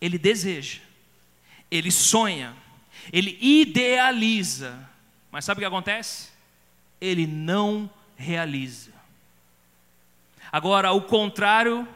ele 0.00 0.18
deseja, 0.18 0.80
ele 1.70 1.90
sonha, 1.90 2.56
ele 3.12 3.38
idealiza, 3.40 4.88
mas 5.32 5.46
sabe 5.46 5.58
o 5.58 5.62
que 5.62 5.66
acontece? 5.66 6.28
Ele 7.00 7.26
não 7.26 7.90
realiza. 8.14 8.92
Agora, 10.52 10.92
o 10.92 11.00
contrário 11.00 11.88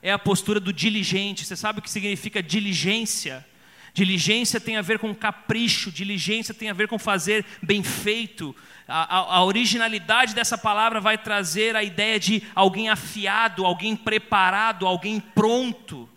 é 0.00 0.12
a 0.12 0.18
postura 0.18 0.60
do 0.60 0.72
diligente. 0.72 1.44
Você 1.44 1.56
sabe 1.56 1.80
o 1.80 1.82
que 1.82 1.90
significa 1.90 2.40
diligência? 2.40 3.44
Diligência 3.92 4.60
tem 4.60 4.76
a 4.76 4.82
ver 4.82 5.00
com 5.00 5.12
capricho, 5.14 5.90
diligência 5.90 6.54
tem 6.54 6.70
a 6.70 6.72
ver 6.72 6.86
com 6.86 6.98
fazer 6.98 7.44
bem 7.60 7.82
feito. 7.82 8.54
A, 8.86 9.18
a, 9.18 9.36
a, 9.36 9.44
originalidade 9.44 10.34
dessa 10.34 10.56
palavra 10.56 11.00
vai 11.00 11.18
trazer 11.18 11.74
a 11.74 11.82
ideia 11.82 12.20
de 12.20 12.42
alguém 12.54 12.88
afiado, 12.88 13.64
alguém 13.64 13.96
preparado, 13.96 14.86
alguém 14.86 15.18
pronto 15.18 16.08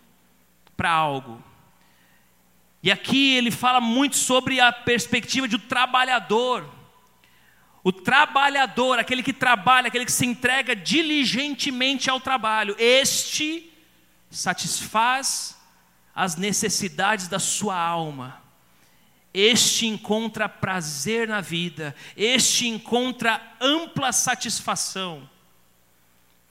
para 0.76 0.92
algo. 0.92 1.47
E 2.82 2.92
aqui 2.92 3.36
ele 3.36 3.52
fala 3.52 3.82
muito 3.82 4.16
sobre 4.16 4.60
a 4.60 4.72
perspectiva 4.72 5.48
um 5.48 5.60
trabalhador. 5.60 6.70
O 7.84 7.92
trabalhador, 7.92 9.00
aquele 9.00 9.24
que 9.24 9.34
trabalha, 9.34 9.88
aquele 9.88 10.06
que 10.06 10.12
se 10.12 10.26
entrega 10.26 10.76
diligentemente 10.76 12.10
ao 12.10 12.20
trabalho, 12.20 12.76
este 12.78 13.72
satisfaz 14.30 15.58
as 16.14 16.36
necessidades 16.36 17.28
da 17.28 17.40
sua 17.40 17.78
alma. 17.78 18.42
Este 19.34 19.86
encontra 19.86 20.50
prazer 20.50 21.28
na 21.28 21.42
vida, 21.42 21.96
este 22.16 22.68
encontra 22.68 23.40
ampla 23.62 24.12
satisfação. 24.12 25.30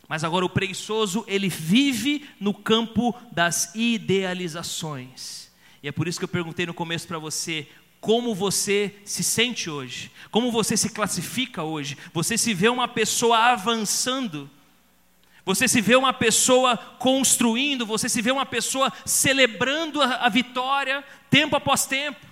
Mas 0.08 0.22
agora 0.22 0.44
o 0.44 0.48
preguiçoso, 0.48 1.24
ele 1.26 1.48
vive 1.48 2.30
no 2.38 2.54
campo 2.54 3.12
das 3.32 3.74
idealizações. 3.74 5.45
E 5.86 5.88
é 5.88 5.92
por 5.92 6.08
isso 6.08 6.18
que 6.18 6.24
eu 6.24 6.28
perguntei 6.28 6.66
no 6.66 6.74
começo 6.74 7.06
para 7.06 7.16
você: 7.16 7.64
como 8.00 8.34
você 8.34 8.92
se 9.04 9.22
sente 9.22 9.70
hoje, 9.70 10.10
como 10.32 10.50
você 10.50 10.76
se 10.76 10.88
classifica 10.88 11.62
hoje. 11.62 11.96
Você 12.12 12.36
se 12.36 12.52
vê 12.52 12.68
uma 12.68 12.88
pessoa 12.88 13.38
avançando, 13.52 14.50
você 15.44 15.68
se 15.68 15.80
vê 15.80 15.94
uma 15.94 16.12
pessoa 16.12 16.76
construindo, 16.76 17.86
você 17.86 18.08
se 18.08 18.20
vê 18.20 18.32
uma 18.32 18.44
pessoa 18.44 18.92
celebrando 19.04 20.02
a, 20.02 20.28
vitória 20.28 21.04
tempo 21.30 21.54
após 21.54 21.86
tempo. 21.86 22.26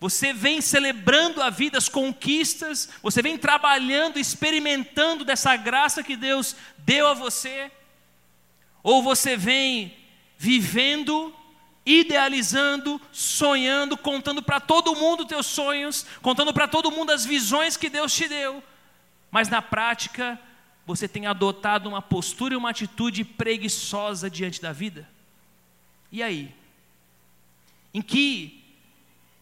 Você 0.00 0.32
vem 0.32 0.60
celebrando 0.60 1.40
a 1.40 1.48
vida, 1.48 1.78
as 1.78 1.88
conquistas, 1.88 2.88
você 3.00 3.22
vem 3.22 3.38
trabalhando, 3.38 4.18
experimentando 4.18 5.24
dessa 5.24 5.54
graça 5.54 6.02
que 6.02 6.16
Deus 6.16 6.56
deu 6.78 7.06
a 7.06 7.14
você, 7.14 7.70
ou 8.82 9.00
você 9.00 9.36
vem 9.36 9.96
vivendo, 10.36 11.32
idealizando, 11.86 13.00
sonhando, 13.12 13.96
contando 13.96 14.42
para 14.42 14.58
todo 14.58 14.96
mundo 14.96 15.24
teus 15.24 15.46
sonhos, 15.46 16.04
contando 16.20 16.52
para 16.52 16.66
todo 16.66 16.90
mundo 16.90 17.12
as 17.12 17.24
visões 17.24 17.76
que 17.76 17.88
Deus 17.88 18.12
te 18.12 18.26
deu, 18.26 18.62
mas 19.30 19.48
na 19.48 19.62
prática 19.62 20.38
você 20.84 21.06
tem 21.06 21.26
adotado 21.26 21.88
uma 21.88 22.02
postura 22.02 22.54
e 22.54 22.56
uma 22.56 22.70
atitude 22.70 23.24
preguiçosa 23.24 24.28
diante 24.28 24.60
da 24.60 24.72
vida? 24.72 25.08
E 26.10 26.22
aí? 26.22 26.52
Em 27.94 28.02
que 28.02 28.62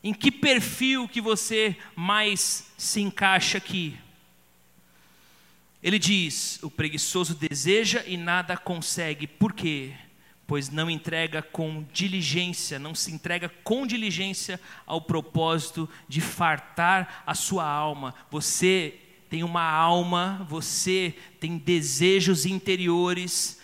em 0.03 0.13
que 0.13 0.31
perfil 0.31 1.09
que 1.09 1.19
você 1.19 1.75
mais 1.97 2.71
se 2.77 3.01
encaixa 3.01 3.57
aqui? 3.57 3.97
Ele 5.83 5.99
diz: 5.99 6.63
o 6.63 6.71
preguiçoso 6.71 7.35
deseja 7.35 8.05
e 8.07 8.19
nada 8.19 8.55
consegue. 8.55 9.27
Por 9.27 9.55
quê? 9.55 9.95
Pois 10.47 10.69
não 10.69 10.91
entrega 10.91 11.41
com 11.43 11.85
diligência, 11.93 12.79
não 12.79 12.95
se 12.95 13.13
entrega 13.13 13.49
com 13.63 13.87
diligência 13.87 14.61
ao 14.87 15.01
propósito 15.01 15.89
de 16.09 16.21
fartar 16.21 17.23
a 17.27 17.35
sua 17.35 17.65
alma. 17.65 18.15
Você 18.31 18.95
tem 19.31 19.43
uma 19.43 19.63
alma, 19.63 20.47
você 20.49 21.15
tem 21.41 21.57
desejos 21.57 22.45
interiores 22.45 23.63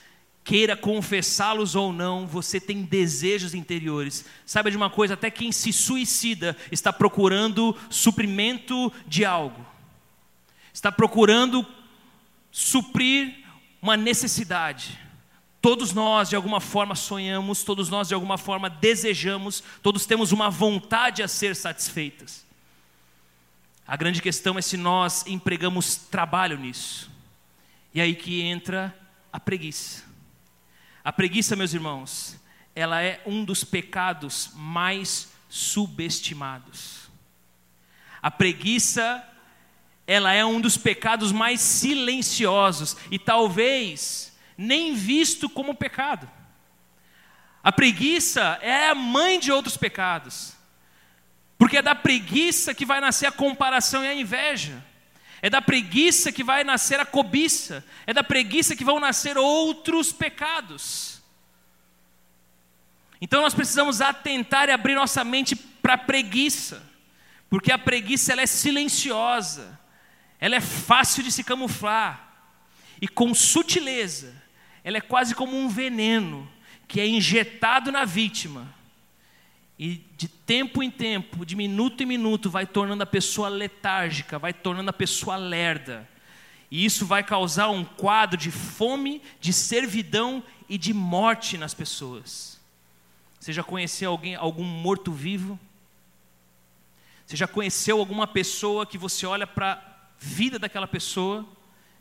queira 0.50 0.76
confessá-los 0.76 1.76
ou 1.76 1.92
não, 1.92 2.26
você 2.26 2.58
tem 2.60 2.82
desejos 2.82 3.54
interiores. 3.54 4.24
Saiba 4.44 4.68
de 4.68 4.76
uma 4.76 4.90
coisa: 4.90 5.14
até 5.14 5.30
quem 5.30 5.52
se 5.52 5.72
suicida 5.72 6.56
está 6.72 6.92
procurando 6.92 7.76
suprimento 7.88 8.92
de 9.06 9.24
algo, 9.24 9.64
está 10.72 10.90
procurando 10.90 11.64
suprir 12.50 13.32
uma 13.80 13.96
necessidade. 13.96 14.98
Todos 15.60 15.92
nós, 15.92 16.30
de 16.30 16.36
alguma 16.36 16.60
forma, 16.60 16.94
sonhamos, 16.94 17.62
todos 17.62 17.90
nós, 17.90 18.08
de 18.08 18.14
alguma 18.14 18.38
forma, 18.38 18.70
desejamos, 18.70 19.62
todos 19.82 20.06
temos 20.06 20.32
uma 20.32 20.48
vontade 20.48 21.22
a 21.22 21.28
ser 21.28 21.54
satisfeitas. 21.54 22.46
A 23.86 23.96
grande 23.96 24.22
questão 24.22 24.58
é 24.58 24.62
se 24.62 24.76
nós 24.76 25.26
empregamos 25.26 25.96
trabalho 25.96 26.56
nisso. 26.58 27.10
E 27.92 28.00
aí 28.00 28.14
que 28.14 28.40
entra 28.40 28.96
a 29.32 29.38
preguiça. 29.38 30.04
A 31.04 31.12
preguiça, 31.12 31.56
meus 31.56 31.74
irmãos, 31.74 32.40
ela 32.74 33.02
é 33.02 33.20
um 33.26 33.44
dos 33.44 33.62
pecados 33.64 34.52
mais 34.54 35.28
subestimados. 35.48 37.10
A 38.22 38.30
preguiça, 38.30 39.26
ela 40.06 40.32
é 40.32 40.44
um 40.44 40.60
dos 40.60 40.76
pecados 40.76 41.32
mais 41.32 41.60
silenciosos 41.60 42.96
e 43.10 43.18
talvez 43.18 44.29
nem 44.60 44.94
visto 44.94 45.48
como 45.48 45.74
pecado. 45.74 46.30
A 47.64 47.72
preguiça 47.72 48.58
é 48.60 48.90
a 48.90 48.94
mãe 48.94 49.40
de 49.40 49.50
outros 49.50 49.74
pecados. 49.74 50.54
Porque 51.56 51.78
é 51.78 51.82
da 51.82 51.94
preguiça 51.94 52.74
que 52.74 52.84
vai 52.84 53.00
nascer 53.00 53.26
a 53.26 53.32
comparação 53.32 54.04
e 54.04 54.08
a 54.08 54.14
inveja. 54.14 54.84
É 55.40 55.48
da 55.48 55.62
preguiça 55.62 56.30
que 56.30 56.44
vai 56.44 56.62
nascer 56.62 57.00
a 57.00 57.06
cobiça. 57.06 57.82
É 58.06 58.12
da 58.12 58.22
preguiça 58.22 58.76
que 58.76 58.84
vão 58.84 59.00
nascer 59.00 59.38
outros 59.38 60.12
pecados. 60.12 61.22
Então 63.18 63.40
nós 63.40 63.54
precisamos 63.54 64.02
atentar 64.02 64.68
e 64.68 64.72
abrir 64.72 64.94
nossa 64.94 65.24
mente 65.24 65.56
para 65.56 65.94
a 65.94 65.98
preguiça. 65.98 66.82
Porque 67.48 67.72
a 67.72 67.78
preguiça 67.78 68.32
ela 68.32 68.42
é 68.42 68.46
silenciosa. 68.46 69.80
Ela 70.38 70.56
é 70.56 70.60
fácil 70.60 71.22
de 71.22 71.32
se 71.32 71.42
camuflar. 71.42 72.28
E 73.00 73.08
com 73.08 73.32
sutileza, 73.34 74.39
ela 74.90 74.98
é 74.98 75.00
quase 75.00 75.36
como 75.36 75.56
um 75.56 75.68
veneno 75.68 76.50
que 76.88 77.00
é 77.00 77.06
injetado 77.06 77.92
na 77.92 78.04
vítima 78.04 78.74
e 79.78 80.04
de 80.16 80.28
tempo 80.28 80.82
em 80.82 80.90
tempo, 80.90 81.46
de 81.46 81.54
minuto 81.54 82.02
em 82.02 82.06
minuto, 82.06 82.50
vai 82.50 82.66
tornando 82.66 83.02
a 83.02 83.06
pessoa 83.06 83.48
letárgica, 83.48 84.38
vai 84.38 84.52
tornando 84.52 84.90
a 84.90 84.92
pessoa 84.92 85.36
lerda. 85.36 86.06
E 86.70 86.84
isso 86.84 87.06
vai 87.06 87.22
causar 87.22 87.70
um 87.70 87.84
quadro 87.84 88.36
de 88.36 88.50
fome, 88.50 89.22
de 89.40 89.52
servidão 89.52 90.42
e 90.68 90.76
de 90.76 90.92
morte 90.92 91.56
nas 91.56 91.72
pessoas. 91.72 92.60
Você 93.38 93.52
já 93.52 93.62
conheceu 93.62 94.10
alguém, 94.10 94.34
algum 94.34 94.64
morto-vivo? 94.64 95.58
Você 97.24 97.36
já 97.36 97.46
conheceu 97.46 97.98
alguma 97.98 98.26
pessoa 98.26 98.84
que 98.84 98.98
você 98.98 99.24
olha 99.24 99.46
para 99.46 99.72
a 99.72 99.80
vida 100.18 100.58
daquela 100.58 100.88
pessoa 100.88 101.46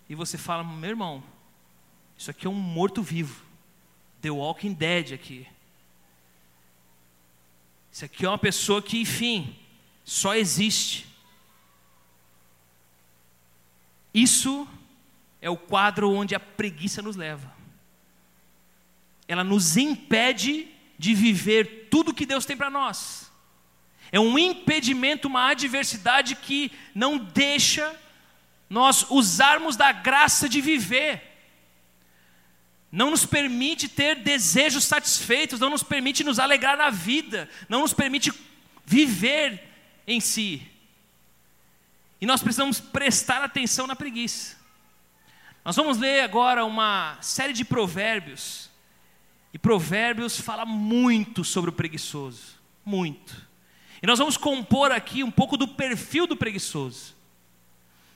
e 0.10 0.16
você 0.16 0.38
fala: 0.40 0.64
meu 0.64 0.90
irmão, 0.90 1.24
isso 2.20 2.30
aqui 2.32 2.46
é 2.46 2.50
um 2.50 2.54
morto-vivo. 2.54 3.46
The 4.22 4.30
Walking 4.30 4.74
Dead 4.74 5.14
aqui. 5.14 5.48
Isso 7.90 8.04
aqui 8.04 8.26
é 8.26 8.30
uma 8.30 8.38
pessoa 8.38 8.82
que, 8.82 9.00
enfim, 9.00 9.56
só 10.04 10.36
existe. 10.36 11.08
Isso 14.14 14.68
é 15.42 15.50
o 15.50 15.56
quadro 15.56 16.12
onde 16.12 16.36
a 16.36 16.40
preguiça 16.42 17.02
nos 17.02 17.16
leva. 17.16 17.56
Ela 19.26 19.46
nos 19.46 19.78
impede 19.78 20.68
de 20.98 21.14
viver 21.14 21.88
tudo 21.90 22.14
que 22.14 22.26
Deus 22.26 22.46
tem 22.46 22.58
para 22.58 22.70
nós. 22.70 23.32
É 24.12 24.20
um 24.20 24.38
impedimento, 24.38 25.30
uma 25.30 25.52
adversidade 25.52 26.36
que 26.36 26.70
não 26.94 27.18
deixa 27.18 27.98
nós 28.70 29.10
usarmos 29.10 29.78
da 29.78 29.94
graça 29.94 30.50
de 30.50 30.60
viver 30.60 31.29
não 32.92 33.12
nos 33.12 33.26
permite 33.26 33.88
ter 33.88 34.16
desejos 34.16 34.84
satisfeitos, 34.84 35.60
não 35.60 35.70
nos 35.70 35.84
permite 35.84 36.24
nos 36.24 36.40
alegrar 36.40 36.78
na 36.78 36.90
vida, 36.90 37.50
não 37.68 37.82
nos 37.82 37.94
permite 37.94 38.32
viver 38.86 39.64
em 40.08 40.20
si. 40.20 40.66
E 42.20 42.26
nós 42.26 42.42
precisamos 42.42 42.80
prestar 42.80 43.44
atenção 43.44 43.86
na 43.86 43.96
preguiça. 43.96 44.58
Nós 45.64 45.76
vamos 45.76 45.98
ler 45.98 46.22
agora 46.22 46.66
uma 46.66 47.18
série 47.22 47.54
de 47.54 47.64
provérbios. 47.64 48.70
E 49.54 49.60
provérbios 49.60 50.40
fala 50.40 50.66
muito 50.66 51.44
sobre 51.44 51.70
o 51.70 51.74
preguiçoso, 51.74 52.60
muito. 52.84 53.48
E 54.02 54.08
nós 54.08 54.20
vamos 54.20 54.38
compor 54.38 54.92
aqui 54.92 55.24
um 55.24 55.32
pouco 55.32 55.58
do 55.58 55.68
perfil 55.68 56.26
do 56.26 56.36
preguiçoso. 56.36 57.16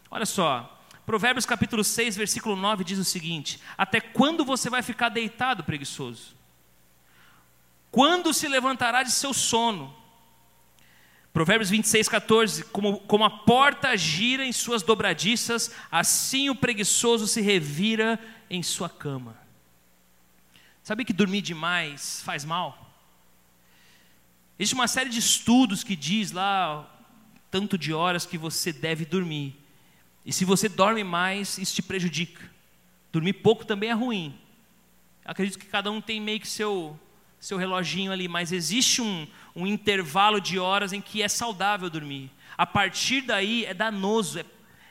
Olha 0.10 0.26
só, 0.26 0.83
Provérbios 1.06 1.46
capítulo 1.46 1.84
6, 1.84 2.16
versículo 2.16 2.56
9 2.56 2.84
diz 2.84 2.98
o 2.98 3.04
seguinte: 3.04 3.60
Até 3.78 4.00
quando 4.00 4.46
você 4.46 4.70
vai 4.70 4.82
ficar 4.82 5.10
deitado, 5.10 5.64
preguiçoso? 5.64 6.36
Quando 7.92 8.34
se 8.34 8.48
levantará 8.48 9.04
de 9.04 9.12
seu 9.12 9.34
sono? 9.34 9.94
Provérbios 11.34 11.70
26, 11.70 12.08
14: 12.08 12.64
como, 12.66 13.00
como 13.02 13.26
a 13.26 13.30
porta 13.30 13.98
gira 13.98 14.46
em 14.46 14.54
suas 14.54 14.82
dobradiças, 14.82 15.72
assim 15.92 16.50
o 16.50 16.56
preguiçoso 16.56 17.28
se 17.28 17.42
revira 17.42 18.20
em 18.50 18.64
sua 18.64 18.90
cama. 18.90 19.36
Sabe 20.84 21.04
que 21.04 21.14
dormir 21.14 21.42
demais 21.42 22.22
faz 22.22 22.46
mal? 22.46 22.92
Existe 24.60 24.76
uma 24.76 24.88
série 24.88 25.10
de 25.10 25.20
estudos 25.20 25.84
que 25.84 25.96
diz 25.96 26.32
lá 26.32 26.90
tanto 27.50 27.78
de 27.78 27.94
horas 27.94 28.26
que 28.26 28.38
você 28.38 28.72
deve 28.72 29.04
dormir. 29.06 29.63
E 30.26 30.32
se 30.32 30.46
você 30.46 30.70
dorme 30.70 31.04
mais, 31.04 31.58
isso 31.58 31.76
te 31.76 31.82
prejudica. 31.82 32.50
Dormir 33.12 33.34
pouco 33.34 33.66
também 33.66 33.90
é 33.90 33.94
ruim. 33.94 34.34
Acredito 35.26 35.60
que 35.60 35.66
cada 35.66 35.92
um 35.92 36.02
tem 36.02 36.20
meio 36.20 36.40
que 36.40 36.48
seu, 36.48 37.00
seu 37.40 37.58
reloginho 37.58 38.12
ali, 38.12 38.28
mas 38.28 38.52
existe 38.52 39.02
um, 39.02 39.28
um 39.56 39.68
intervalo 39.68 40.40
de 40.40 40.58
horas 40.60 40.94
em 40.94 41.02
que 41.02 41.22
é 41.22 41.28
saudável 41.28 41.90
dormir. 41.90 42.32
A 42.58 42.66
partir 42.66 43.22
daí 43.22 43.66
é 43.66 43.74
danoso, 43.74 44.40
é, 44.40 44.46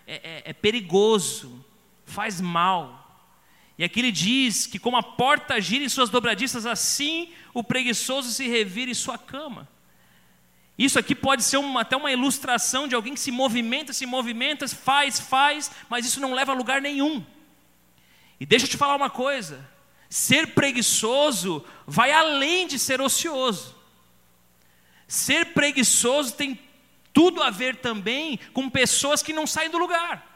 é, 0.07 0.15
é, 0.15 0.43
é 0.47 0.53
perigoso, 0.53 1.65
faz 2.05 2.41
mal. 2.41 3.03
E 3.79 3.85
aqui 3.85 4.01
ele 4.01 4.13
diz 4.13 4.67
que, 4.67 4.79
como 4.79 4.97
a 4.97 5.03
porta 5.03 5.61
gira 5.61 5.85
em 5.85 5.89
suas 5.89 6.11
dobradiças, 6.11 6.67
assim 6.67 7.33
o 7.55 7.65
preguiçoso 7.65 8.31
se 8.31 8.47
revira 8.47 8.91
em 8.91 8.95
sua 8.95 9.19
cama. 9.19 9.69
Isso 10.79 10.99
aqui 10.99 11.15
pode 11.15 11.43
ser 11.43 11.59
uma, 11.59 11.83
até 11.83 11.97
uma 11.97 12.11
ilustração 12.11 12.89
de 12.89 12.95
alguém 12.95 13.15
que 13.15 13.21
se 13.21 13.31
movimenta, 13.31 13.93
se 13.93 14.07
movimenta, 14.07 14.67
faz, 14.69 15.21
faz, 15.21 15.71
mas 15.89 16.07
isso 16.07 16.21
não 16.21 16.35
leva 16.35 16.53
a 16.53 16.55
lugar 16.55 16.81
nenhum. 16.81 17.25
E 18.41 18.47
deixa 18.47 18.65
eu 18.67 18.71
te 18.71 18.77
falar 18.77 18.97
uma 18.97 19.11
coisa: 19.11 19.69
ser 20.09 20.49
preguiçoso 20.55 21.65
vai 21.87 22.11
além 22.11 22.67
de 22.67 22.79
ser 22.79 23.01
ocioso. 23.01 23.77
Ser 25.07 25.53
preguiçoso 25.53 26.35
tem 26.35 26.59
tudo 27.13 27.43
a 27.43 27.51
ver 27.51 27.77
também 27.77 28.39
com 28.55 28.71
pessoas 28.71 29.23
que 29.23 29.33
não 29.33 29.47
saem 29.47 29.71
do 29.71 29.79
lugar. 29.79 30.27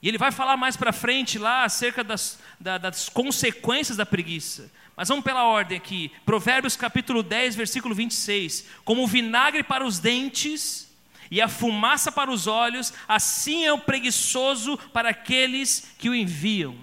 E 0.00 0.08
ele 0.08 0.18
vai 0.18 0.30
falar 0.30 0.56
mais 0.56 0.76
para 0.76 0.92
frente 0.92 1.38
lá 1.38 1.64
acerca 1.64 2.04
das, 2.04 2.38
da, 2.60 2.76
das 2.76 3.08
consequências 3.08 3.96
da 3.96 4.04
preguiça. 4.04 4.70
Mas 4.96 5.08
vamos 5.08 5.24
pela 5.24 5.44
ordem 5.44 5.76
aqui. 5.76 6.12
Provérbios 6.24 6.76
capítulo 6.76 7.22
10, 7.22 7.56
versículo 7.56 7.94
26. 7.94 8.66
Como 8.84 9.02
o 9.02 9.06
vinagre 9.06 9.62
para 9.62 9.84
os 9.84 9.98
dentes 9.98 10.92
e 11.30 11.40
a 11.40 11.48
fumaça 11.48 12.12
para 12.12 12.30
os 12.30 12.46
olhos, 12.46 12.92
assim 13.08 13.64
é 13.64 13.72
o 13.72 13.78
preguiçoso 13.78 14.78
para 14.92 15.10
aqueles 15.10 15.92
que 15.98 16.08
o 16.08 16.14
enviam. 16.14 16.76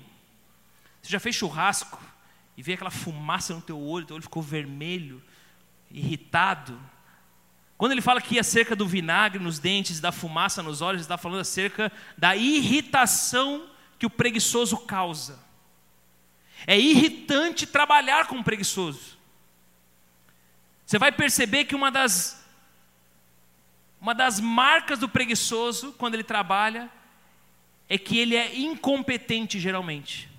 Você 1.01 1.09
já 1.09 1.19
fez 1.19 1.35
churrasco 1.35 2.01
e 2.57 2.61
vê 2.61 2.73
aquela 2.73 2.91
fumaça 2.91 3.53
no 3.53 3.61
teu 3.61 3.79
olho, 3.79 4.05
teu 4.05 4.15
olho 4.15 4.23
ficou 4.23 4.43
vermelho, 4.43 5.23
irritado? 5.89 6.77
Quando 7.77 7.93
ele 7.93 8.01
fala 8.01 8.19
aqui 8.19 8.37
acerca 8.37 8.75
do 8.75 8.87
vinagre 8.87 9.41
nos 9.41 9.57
dentes, 9.57 9.99
da 9.99 10.11
fumaça 10.11 10.61
nos 10.61 10.81
olhos, 10.81 10.99
ele 10.99 11.05
está 11.05 11.17
falando 11.17 11.39
acerca 11.39 11.91
da 12.17 12.35
irritação 12.35 13.67
que 13.97 14.05
o 14.05 14.09
preguiçoso 14.09 14.77
causa. 14.77 15.39
É 16.67 16.79
irritante 16.79 17.65
trabalhar 17.65 18.27
com 18.27 18.37
o 18.39 18.43
preguiçoso. 18.43 19.17
Você 20.85 20.99
vai 20.99 21.11
perceber 21.11 21.65
que 21.65 21.75
uma 21.75 21.89
das, 21.89 22.45
uma 23.99 24.13
das 24.13 24.39
marcas 24.39 24.99
do 24.99 25.07
preguiçoso, 25.07 25.93
quando 25.93 26.15
ele 26.15 26.23
trabalha, 26.23 26.89
é 27.87 27.97
que 27.97 28.17
ele 28.17 28.35
é 28.35 28.57
incompetente 28.57 29.59
geralmente. 29.59 30.29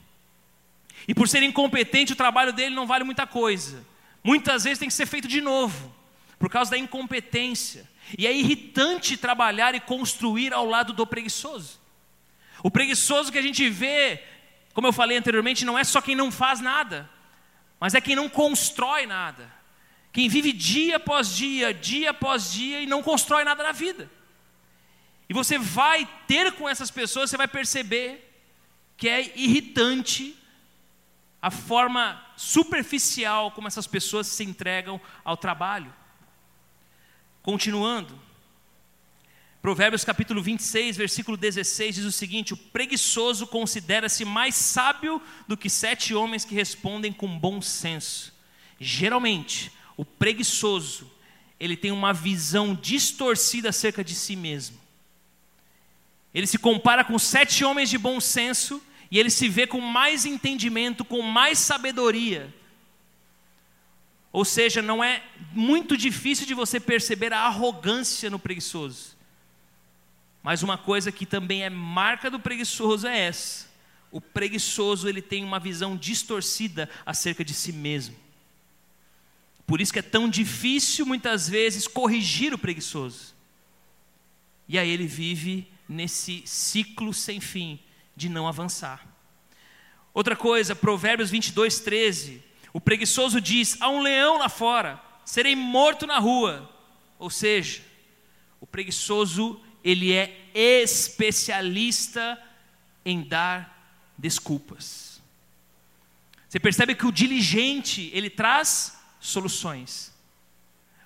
E 1.07 1.15
por 1.15 1.29
ser 1.29 1.43
incompetente, 1.43 2.13
o 2.13 2.17
trabalho 2.17 2.53
dele 2.53 2.75
não 2.75 2.87
vale 2.87 3.05
muita 3.05 3.27
coisa. 3.27 3.85
Muitas 4.23 4.65
vezes 4.65 4.79
tem 4.79 4.89
que 4.89 4.95
ser 4.95 5.07
feito 5.07 5.27
de 5.27 5.41
novo 5.41 5.93
por 6.39 6.51
causa 6.51 6.73
da 6.73 6.79
incompetência. 6.79 7.89
E 8.17 8.27
é 8.27 8.33
irritante 8.33 9.17
trabalhar 9.17 9.75
e 9.75 9.81
construir 9.81 10.53
ao 10.53 10.67
lado 10.67 10.93
do 10.93 11.07
preguiçoso. 11.07 11.81
O 12.63 12.71
preguiçoso 12.71 13.33
que 13.33 13.39
a 13.39 13.43
gente 13.43 13.69
vê, 13.69 14.23
como 14.73 14.87
eu 14.87 14.93
falei 14.93 15.17
anteriormente, 15.17 15.65
não 15.65 15.79
é 15.79 15.85
só 15.85 16.01
quem 16.01 16.15
não 16.15 16.31
faz 16.31 16.61
nada, 16.61 17.09
mas 17.79 17.95
é 17.95 18.01
quem 18.01 18.17
não 18.17 18.29
constrói 18.29 19.07
nada. 19.07 19.53
Quem 20.13 20.29
vive 20.29 20.53
dia 20.53 20.97
após 20.97 21.35
dia, 21.35 21.73
dia 21.73 22.11
após 22.11 22.53
dia 22.53 22.81
e 22.81 22.87
não 22.87 23.03
constrói 23.03 23.45
nada 23.45 23.63
na 23.63 23.73
vida. 23.73 24.11
E 25.29 25.35
você 25.35 25.59
vai 25.59 26.07
ter 26.27 26.53
com 26.53 26.69
essas 26.69 26.91
pessoas, 26.91 27.31
você 27.31 27.37
vai 27.37 27.49
perceber 27.49 28.31
que 28.97 29.09
é 29.09 29.37
irritante 29.39 30.37
a 31.41 31.51
forma 31.51 32.23
superficial 32.37 33.51
como 33.51 33.67
essas 33.67 33.87
pessoas 33.87 34.27
se 34.27 34.45
entregam 34.45 35.01
ao 35.25 35.37
trabalho. 35.37 35.93
Continuando, 37.43 38.21
Provérbios 39.62 40.05
capítulo 40.05 40.42
26, 40.42 40.96
versículo 40.96 41.37
16 41.37 41.94
diz 41.94 42.05
o 42.05 42.12
seguinte: 42.12 42.53
O 42.53 42.57
preguiçoso 42.57 43.46
considera-se 43.46 44.25
mais 44.25 44.57
sábio 44.57 45.22
do 45.46 45.57
que 45.57 45.70
sete 45.70 46.12
homens 46.12 46.44
que 46.44 46.55
respondem 46.55 47.12
com 47.12 47.38
bom 47.38 47.62
senso. 47.62 48.35
Geralmente, 48.81 49.70
o 49.96 50.05
preguiçoso, 50.05 51.09
ele 51.61 51.77
tem 51.77 51.92
uma 51.92 52.12
visão 52.12 52.75
distorcida 52.75 53.68
acerca 53.68 54.03
de 54.03 54.16
si 54.16 54.35
mesmo. 54.35 54.77
Ele 56.35 56.46
se 56.46 56.59
compara 56.59 57.05
com 57.05 57.16
sete 57.16 57.64
homens 57.64 57.88
de 57.88 57.96
bom 57.96 58.20
senso 58.20 58.83
e 59.12 59.18
ele 59.18 59.31
se 59.31 59.48
vê 59.48 59.64
com 59.64 59.81
mais 59.81 60.27
entendimento, 60.27 61.05
com 61.05 61.22
mais 61.22 61.59
sabedoria 61.59 62.53
ou 64.33 64.46
seja, 64.46 64.81
não 64.81 65.05
é 65.05 65.22
muito 65.53 65.94
difícil 65.94 66.46
de 66.46 66.55
você 66.55 66.81
perceber 66.81 67.35
a 67.35 67.40
arrogância 67.40 68.31
no 68.31 68.38
preguiçoso. 68.38 69.12
Mas 70.43 70.63
uma 70.63 70.77
coisa 70.77 71.13
que 71.13 71.25
também 71.25 71.63
é 71.63 71.71
marca 71.71 72.31
do 72.31 72.41
preguiçoso 72.41 73.07
é 73.07 73.19
essa. 73.19 73.71
O 74.11 74.21
preguiçoso 74.21 75.09
ele 75.09 75.23
tem 75.23 75.45
uma 75.45 75.61
visão 75.61 75.97
distorcida 75.97 76.89
acerca 77.07 77.45
de 77.45 77.55
si 77.55 77.73
mesmo. 77.73 78.17
Por 79.67 79.81
isso 79.81 79.93
que 79.93 80.01
é 80.01 80.03
tão 80.03 80.29
difícil 80.29 81.07
muitas 81.07 81.49
vezes 81.49 81.87
corrigir 81.87 82.53
o 82.53 82.59
preguiçoso. 82.59 83.35
E 84.69 84.79
aí 84.79 84.91
ele 84.91 85.07
vive 85.07 85.69
nesse 85.89 86.43
ciclo 86.45 87.15
sem 87.15 87.41
fim 87.41 87.79
de 88.17 88.29
não 88.29 88.47
avançar. 88.47 89.07
Outra 90.13 90.37
coisa, 90.37 90.75
Provérbios 90.75 91.31
22, 91.31 91.81
13 91.81 92.53
o 92.73 92.81
preguiçoso 92.81 93.41
diz: 93.41 93.77
há 93.81 93.89
um 93.89 94.01
leão 94.01 94.39
lá 94.39 94.49
fora, 94.49 95.01
serei 95.25 95.55
morto 95.55 96.07
na 96.07 96.19
rua. 96.19 96.69
Ou 97.19 97.31
seja, 97.31 97.83
o 98.61 98.67
preguiçoso, 98.67 99.61
ele 99.83 100.12
é 100.12 100.49
especialista 100.55 102.40
em 103.05 103.23
dar 103.23 103.73
desculpas. 104.16 105.21
Você 106.49 106.61
percebe 106.61 106.95
que 106.95 107.07
o 107.07 107.12
diligente, 107.12 108.11
ele 108.12 108.29
traz 108.29 108.99
soluções. 109.18 110.12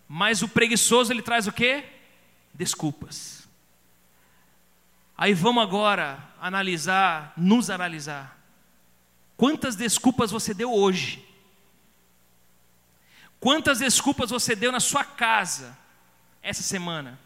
Mas 0.09 0.43
o 0.43 0.49
preguiçoso, 0.49 1.13
ele 1.13 1.23
traz 1.23 1.47
o 1.47 1.53
quê? 1.53 1.85
Desculpas. 2.53 3.47
Aí 5.17 5.33
vamos 5.33 5.63
agora 5.63 6.19
analisar, 6.41 7.33
nos 7.37 7.71
analisar. 7.71 8.39
Quantas 9.37 9.77
desculpas 9.77 10.31
você 10.31 10.53
deu 10.53 10.73
hoje? 10.73 11.25
Quantas 13.39 13.79
desculpas 13.79 14.31
você 14.31 14.57
deu 14.57 14.73
na 14.73 14.81
sua 14.81 15.05
casa 15.05 15.77
essa 16.43 16.63
semana? 16.63 17.19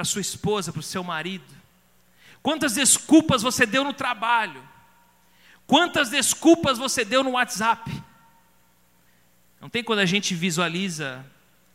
Para 0.00 0.06
sua 0.06 0.22
esposa, 0.22 0.72
para 0.72 0.80
o 0.80 0.82
seu 0.82 1.04
marido? 1.04 1.44
Quantas 2.42 2.72
desculpas 2.72 3.42
você 3.42 3.66
deu 3.66 3.84
no 3.84 3.92
trabalho? 3.92 4.66
Quantas 5.66 6.08
desculpas 6.08 6.78
você 6.78 7.04
deu 7.04 7.22
no 7.22 7.32
WhatsApp? 7.32 8.02
Não 9.60 9.68
tem 9.68 9.84
quando 9.84 9.98
a 9.98 10.06
gente 10.06 10.34
visualiza 10.34 11.22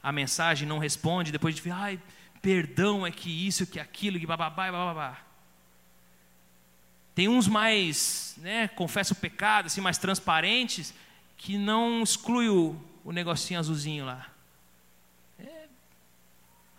a 0.01 0.11
mensagem, 0.11 0.67
não 0.67 0.79
responde, 0.79 1.31
depois 1.31 1.53
de 1.53 1.69
ai, 1.69 2.01
perdão 2.41 3.05
é 3.05 3.11
que 3.11 3.29
isso, 3.29 3.67
que 3.67 3.79
aquilo, 3.79 4.19
que 4.19 4.25
bababá 4.25 4.69
e 4.69 4.71
bababá. 4.71 5.19
Tem 7.13 7.27
uns 7.27 7.47
mais, 7.47 8.33
né, 8.37 8.67
confessa 8.69 9.13
o 9.13 9.17
pecado, 9.17 9.67
assim, 9.67 9.81
mais 9.81 9.99
transparentes, 9.99 10.95
que 11.37 11.59
não 11.59 12.01
exclui 12.01 12.49
o, 12.49 12.75
o 13.03 13.11
negocinho 13.11 13.59
azulzinho 13.59 14.03
lá. 14.03 14.34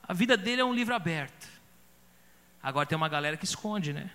A 0.07 0.13
vida 0.13 0.37
dele 0.37 0.61
é 0.61 0.65
um 0.65 0.75
livro 0.75 0.95
aberto. 0.95 1.49
Agora 2.63 2.87
tem 2.87 2.97
uma 2.97 3.09
galera 3.09 3.37
que 3.37 3.45
esconde, 3.45 3.93
né? 3.93 4.11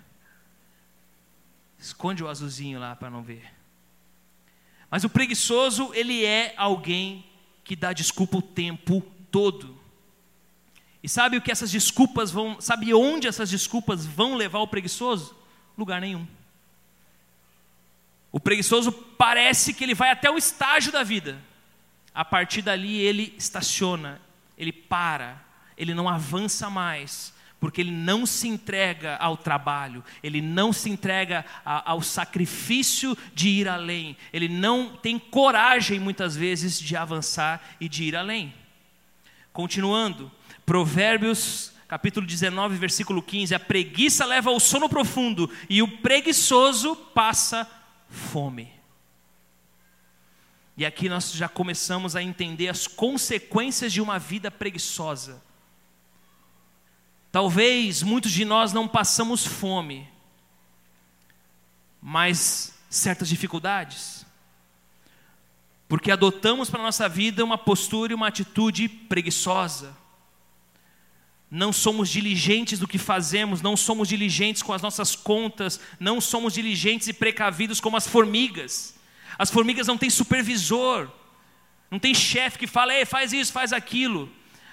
Esconde 1.78 2.22
o 2.22 2.28
azulzinho 2.28 2.78
lá 2.78 2.94
para 2.94 3.10
não 3.10 3.22
ver. 3.22 3.52
Mas 4.90 5.04
o 5.04 5.10
preguiçoso, 5.10 5.90
ele 5.94 6.24
é 6.24 6.54
alguém 6.56 7.24
que 7.64 7.74
dá 7.74 7.92
desculpa 7.92 8.38
o 8.38 8.42
tempo 8.42 9.00
todo. 9.30 9.80
E 11.02 11.08
sabe 11.08 11.36
o 11.36 11.42
que 11.42 11.50
essas 11.50 11.70
desculpas 11.70 12.30
vão, 12.30 12.60
sabe 12.60 12.94
onde 12.94 13.26
essas 13.26 13.50
desculpas 13.50 14.06
vão 14.06 14.34
levar 14.34 14.60
o 14.60 14.68
preguiçoso? 14.68 15.34
Lugar 15.76 16.00
nenhum. 16.00 16.26
O 18.30 18.38
preguiçoso 18.38 18.92
parece 18.92 19.74
que 19.74 19.82
ele 19.82 19.94
vai 19.94 20.10
até 20.10 20.30
o 20.30 20.38
estágio 20.38 20.92
da 20.92 21.02
vida, 21.02 21.42
a 22.14 22.24
partir 22.24 22.62
dali 22.62 22.98
ele 22.98 23.34
estaciona, 23.36 24.20
ele 24.56 24.72
para, 24.72 25.42
ele 25.76 25.94
não 25.94 26.08
avança 26.08 26.68
mais, 26.68 27.32
porque 27.60 27.80
ele 27.80 27.92
não 27.92 28.26
se 28.26 28.48
entrega 28.48 29.16
ao 29.16 29.36
trabalho, 29.36 30.04
ele 30.22 30.40
não 30.40 30.72
se 30.72 30.90
entrega 30.90 31.44
a, 31.64 31.92
ao 31.92 32.02
sacrifício 32.02 33.16
de 33.34 33.48
ir 33.48 33.68
além, 33.68 34.16
ele 34.32 34.48
não 34.48 34.96
tem 34.96 35.18
coragem 35.18 36.00
muitas 36.00 36.34
vezes 36.34 36.78
de 36.78 36.96
avançar 36.96 37.62
e 37.80 37.88
de 37.88 38.04
ir 38.04 38.16
além. 38.16 38.52
Continuando, 39.52 40.30
Provérbios 40.64 41.72
capítulo 41.92 42.26
19, 42.26 42.76
versículo 42.76 43.22
15: 43.22 43.54
A 43.54 43.60
preguiça 43.60 44.24
leva 44.24 44.48
ao 44.48 44.58
sono 44.58 44.88
profundo 44.88 45.50
e 45.68 45.82
o 45.82 45.98
preguiçoso 45.98 46.96
passa 46.96 47.70
fome. 48.08 48.72
E 50.74 50.86
aqui 50.86 51.06
nós 51.08 51.32
já 51.32 51.50
começamos 51.50 52.16
a 52.16 52.22
entender 52.22 52.68
as 52.68 52.86
consequências 52.86 53.92
de 53.92 54.00
uma 54.00 54.18
vida 54.18 54.50
preguiçosa. 54.50 55.42
Talvez 57.32 58.02
muitos 58.02 58.30
de 58.30 58.44
nós 58.44 58.74
não 58.74 58.86
passamos 58.86 59.46
fome, 59.46 60.06
mas 62.00 62.74
certas 62.90 63.26
dificuldades. 63.26 64.26
Porque 65.88 66.10
adotamos 66.10 66.68
para 66.68 66.80
a 66.80 66.84
nossa 66.84 67.08
vida 67.08 67.42
uma 67.42 67.56
postura 67.56 68.12
e 68.12 68.14
uma 68.14 68.28
atitude 68.28 68.86
preguiçosa. 68.86 69.96
Não 71.50 71.72
somos 71.72 72.10
diligentes 72.10 72.78
do 72.78 72.88
que 72.88 72.98
fazemos, 72.98 73.62
não 73.62 73.78
somos 73.78 74.08
diligentes 74.08 74.62
com 74.62 74.74
as 74.74 74.82
nossas 74.82 75.16
contas, 75.16 75.80
não 75.98 76.20
somos 76.20 76.52
diligentes 76.52 77.08
e 77.08 77.12
precavidos 77.14 77.80
como 77.80 77.96
as 77.96 78.06
formigas. 78.06 78.94
As 79.38 79.50
formigas 79.50 79.86
não 79.86 79.96
têm 79.96 80.10
supervisor, 80.10 81.10
não 81.90 81.98
tem 81.98 82.14
chefe 82.14 82.58
que 82.58 82.66
fala, 82.66 82.94
Ei, 82.94 83.06
faz 83.06 83.32
isso, 83.32 83.52
faz 83.52 83.72
aquilo. 83.72 84.30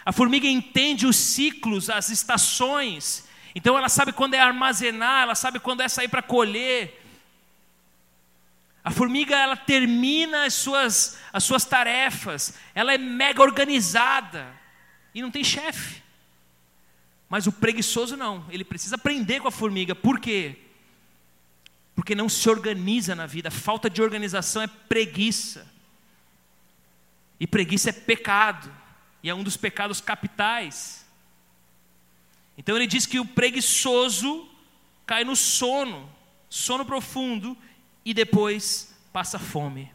A 0.10 0.12
formiga 0.12 0.48
entende 0.48 1.06
os 1.06 1.18
ciclos, 1.18 1.88
as 1.88 2.10
estações. 2.10 3.28
Então 3.54 3.78
ela 3.78 3.88
sabe 3.88 4.12
quando 4.12 4.34
é 4.34 4.40
armazenar, 4.40 5.22
ela 5.22 5.36
sabe 5.36 5.60
quando 5.60 5.82
é 5.82 5.88
sair 5.88 6.08
para 6.08 6.24
colher. 6.24 7.00
A 8.84 8.90
formiga 8.90 9.38
ela 9.38 9.56
termina 9.56 10.46
as 10.46 10.56
suas, 10.56 11.20
as 11.32 11.44
suas 11.44 11.64
tarefas, 11.64 12.56
ela 12.74 12.92
é 12.92 12.98
mega 12.98 13.44
organizada 13.44 14.52
e 15.14 15.22
não 15.22 15.30
tem 15.30 15.44
chefe. 15.44 16.02
Mas 17.30 17.46
o 17.46 17.52
preguiçoso 17.52 18.18
não, 18.18 18.44
ele 18.50 18.64
precisa 18.64 18.96
aprender 18.96 19.40
com 19.40 19.48
a 19.48 19.52
formiga. 19.52 19.94
Por 19.94 20.20
quê? 20.20 20.58
Porque 21.94 22.16
não 22.16 22.28
se 22.28 22.50
organiza 22.50 23.14
na 23.14 23.28
vida. 23.28 23.52
Falta 23.52 23.88
de 23.88 24.02
organização 24.02 24.64
é 24.64 24.68
preguiça. 24.68 25.72
E 27.40 27.46
preguiça 27.46 27.92
é 27.92 27.94
pecado. 27.94 28.89
E 29.22 29.30
é 29.30 29.36
um 29.36 29.44
dos 29.44 29.58
pecados 29.58 30.00
capitais. 30.00 31.06
Então 32.58 32.76
ele 32.76 32.88
diz 32.88 33.06
que 33.06 33.20
o 33.20 33.26
preguiçoso 33.26 34.48
cai 35.06 35.24
no 35.24 35.36
sono, 35.36 36.10
sono 36.50 36.86
profundo, 36.86 37.58
e 38.06 38.14
depois 38.14 38.96
passa 39.12 39.40
fome. 39.40 39.92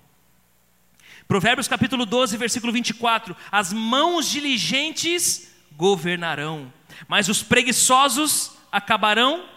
Provérbios 1.27 1.69
capítulo 1.69 2.05
12, 2.05 2.37
versículo 2.37 2.73
24: 2.73 3.37
As 3.51 3.73
mãos 3.73 4.29
diligentes 4.29 5.49
governarão, 5.73 6.73
mas 7.09 7.29
os 7.29 7.43
preguiçosos 7.43 8.53
acabarão 8.71 9.49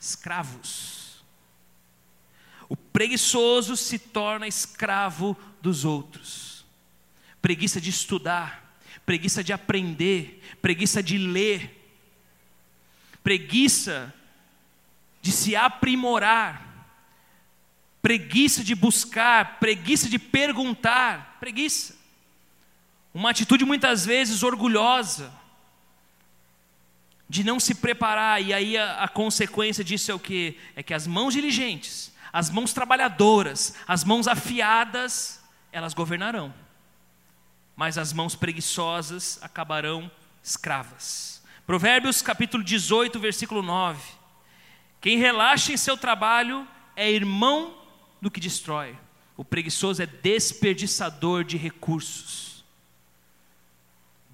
escravos. 0.00 1.22
O 2.68 2.76
preguiçoso 2.76 3.76
se 3.76 3.98
torna 3.98 4.48
escravo 4.48 5.36
dos 5.60 5.84
outros. 5.84 6.64
Preguiça 7.40 7.80
de 7.80 7.90
estudar, 7.90 8.61
preguiça 9.04 9.42
de 9.42 9.52
aprender, 9.52 10.42
preguiça 10.60 11.02
de 11.02 11.18
ler, 11.18 11.82
preguiça 13.22 14.12
de 15.20 15.30
se 15.30 15.54
aprimorar, 15.54 16.88
preguiça 18.00 18.64
de 18.64 18.74
buscar, 18.74 19.58
preguiça 19.58 20.08
de 20.08 20.18
perguntar, 20.18 21.36
preguiça. 21.38 21.96
Uma 23.14 23.30
atitude 23.30 23.64
muitas 23.64 24.04
vezes 24.04 24.42
orgulhosa, 24.42 25.32
de 27.28 27.44
não 27.44 27.60
se 27.60 27.74
preparar, 27.74 28.42
e 28.42 28.52
aí 28.52 28.76
a, 28.76 29.04
a 29.04 29.08
consequência 29.08 29.82
disso 29.82 30.10
é 30.10 30.14
o 30.14 30.18
que? 30.18 30.58
É 30.74 30.82
que 30.82 30.92
as 30.92 31.06
mãos 31.06 31.32
diligentes, 31.32 32.12
as 32.32 32.50
mãos 32.50 32.72
trabalhadoras, 32.72 33.74
as 33.86 34.04
mãos 34.04 34.26
afiadas, 34.26 35.40
elas 35.70 35.94
governarão, 35.94 36.52
mas 37.76 37.98
as 37.98 38.12
mãos 38.12 38.34
preguiçosas 38.34 39.38
acabarão 39.42 40.10
escravas. 40.42 41.42
Provérbios 41.66 42.22
capítulo 42.22 42.62
18, 42.62 43.18
versículo 43.18 43.62
9: 43.62 44.00
Quem 45.00 45.18
relaxa 45.18 45.72
em 45.72 45.76
seu 45.76 45.96
trabalho 45.96 46.66
é 46.96 47.10
irmão 47.10 47.76
do 48.20 48.30
que 48.30 48.40
destrói, 48.40 48.96
o 49.36 49.44
preguiçoso 49.44 50.02
é 50.02 50.06
desperdiçador 50.06 51.44
de 51.44 51.56
recursos. 51.56 52.64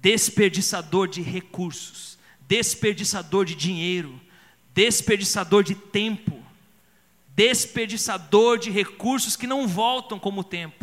Desperdiçador 0.01 1.07
de 1.07 1.21
recursos 1.21 2.09
desperdiçador 2.49 3.45
de 3.45 3.53
dinheiro, 3.53 4.19
desperdiçador 4.73 5.63
de 5.63 5.75
tempo, 5.75 6.43
desperdiçador 7.35 8.57
de 8.57 8.71
recursos 8.71 9.35
que 9.35 9.45
não 9.45 9.67
voltam 9.67 10.17
como 10.17 10.41
o 10.41 10.43
tempo. 10.43 10.78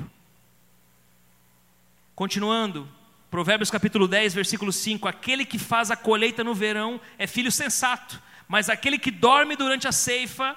Continuando, 2.16 2.88
Provérbios 3.30 3.70
capítulo 3.70 4.08
10, 4.08 4.32
versículo 4.32 4.72
5: 4.72 5.06
Aquele 5.06 5.44
que 5.44 5.58
faz 5.58 5.90
a 5.90 5.96
colheita 5.96 6.42
no 6.42 6.54
verão 6.54 6.98
é 7.18 7.26
filho 7.26 7.52
sensato, 7.52 8.22
mas 8.48 8.70
aquele 8.70 8.98
que 8.98 9.10
dorme 9.10 9.54
durante 9.54 9.86
a 9.86 9.92
ceifa 9.92 10.56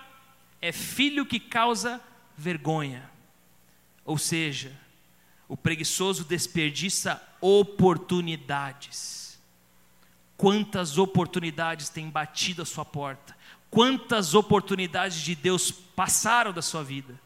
é 0.62 0.72
filho 0.72 1.26
que 1.26 1.38
causa 1.38 2.00
vergonha. 2.38 3.12
Ou 4.06 4.17
seja, 4.17 4.72
o 5.50 5.58
preguiçoso 5.58 6.24
desperdiça 6.24 7.22
oportunidades. 7.41 9.38
Quantas 10.38 10.98
oportunidades 10.98 11.89
têm 11.89 12.10
batido 12.10 12.62
a 12.62 12.65
sua 12.65 12.86
porta? 12.86 13.36
Quantas 13.69 14.34
oportunidades 14.34 15.19
de 15.19 15.36
Deus 15.36 15.72
passaram 15.72 16.54
da 16.54 16.62
sua 16.62 16.86
vida? 16.86 17.19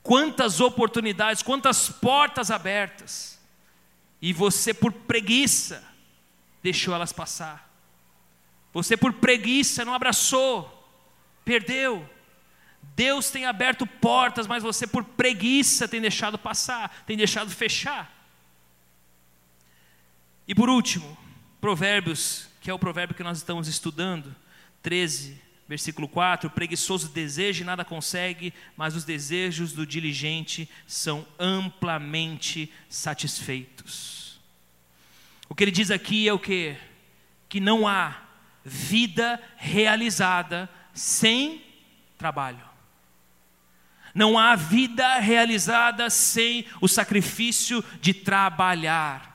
Quantas 0.00 0.60
oportunidades, 0.60 1.42
quantas 1.42 1.88
portas 1.88 2.50
abertas, 2.50 3.31
e 4.22 4.32
você, 4.32 4.72
por 4.72 4.92
preguiça, 4.92 5.82
deixou 6.62 6.94
elas 6.94 7.12
passar. 7.12 7.68
Você, 8.72 8.96
por 8.96 9.12
preguiça, 9.14 9.84
não 9.84 9.92
abraçou, 9.92 10.88
perdeu. 11.44 12.08
Deus 12.94 13.30
tem 13.30 13.46
aberto 13.46 13.84
portas, 13.84 14.46
mas 14.46 14.62
você, 14.62 14.86
por 14.86 15.02
preguiça, 15.02 15.88
tem 15.88 16.00
deixado 16.00 16.38
passar, 16.38 17.02
tem 17.04 17.16
deixado 17.16 17.50
fechar. 17.50 18.16
E 20.46 20.54
por 20.54 20.70
último, 20.70 21.18
Provérbios, 21.60 22.48
que 22.60 22.70
é 22.70 22.74
o 22.74 22.78
provérbio 22.78 23.16
que 23.16 23.22
nós 23.24 23.38
estamos 23.38 23.66
estudando, 23.66 24.34
13, 24.82 25.40
versículo 25.72 26.06
4: 26.06 26.50
preguiçoso 26.50 27.08
deseja 27.08 27.62
e 27.62 27.66
nada 27.66 27.84
consegue, 27.84 28.52
mas 28.76 28.94
os 28.94 29.04
desejos 29.04 29.72
do 29.72 29.86
diligente 29.86 30.68
são 30.86 31.26
amplamente 31.38 32.70
satisfeitos. 32.88 34.38
O 35.48 35.54
que 35.54 35.64
ele 35.64 35.70
diz 35.70 35.90
aqui 35.90 36.28
é 36.28 36.32
o 36.32 36.38
que? 36.38 36.76
Que 37.48 37.58
não 37.58 37.88
há 37.88 38.20
vida 38.64 39.42
realizada 39.56 40.68
sem 40.92 41.62
trabalho. 42.18 42.70
Não 44.14 44.38
há 44.38 44.54
vida 44.54 45.18
realizada 45.20 46.10
sem 46.10 46.66
o 46.82 46.88
sacrifício 46.88 47.82
de 47.98 48.12
trabalhar. 48.12 49.32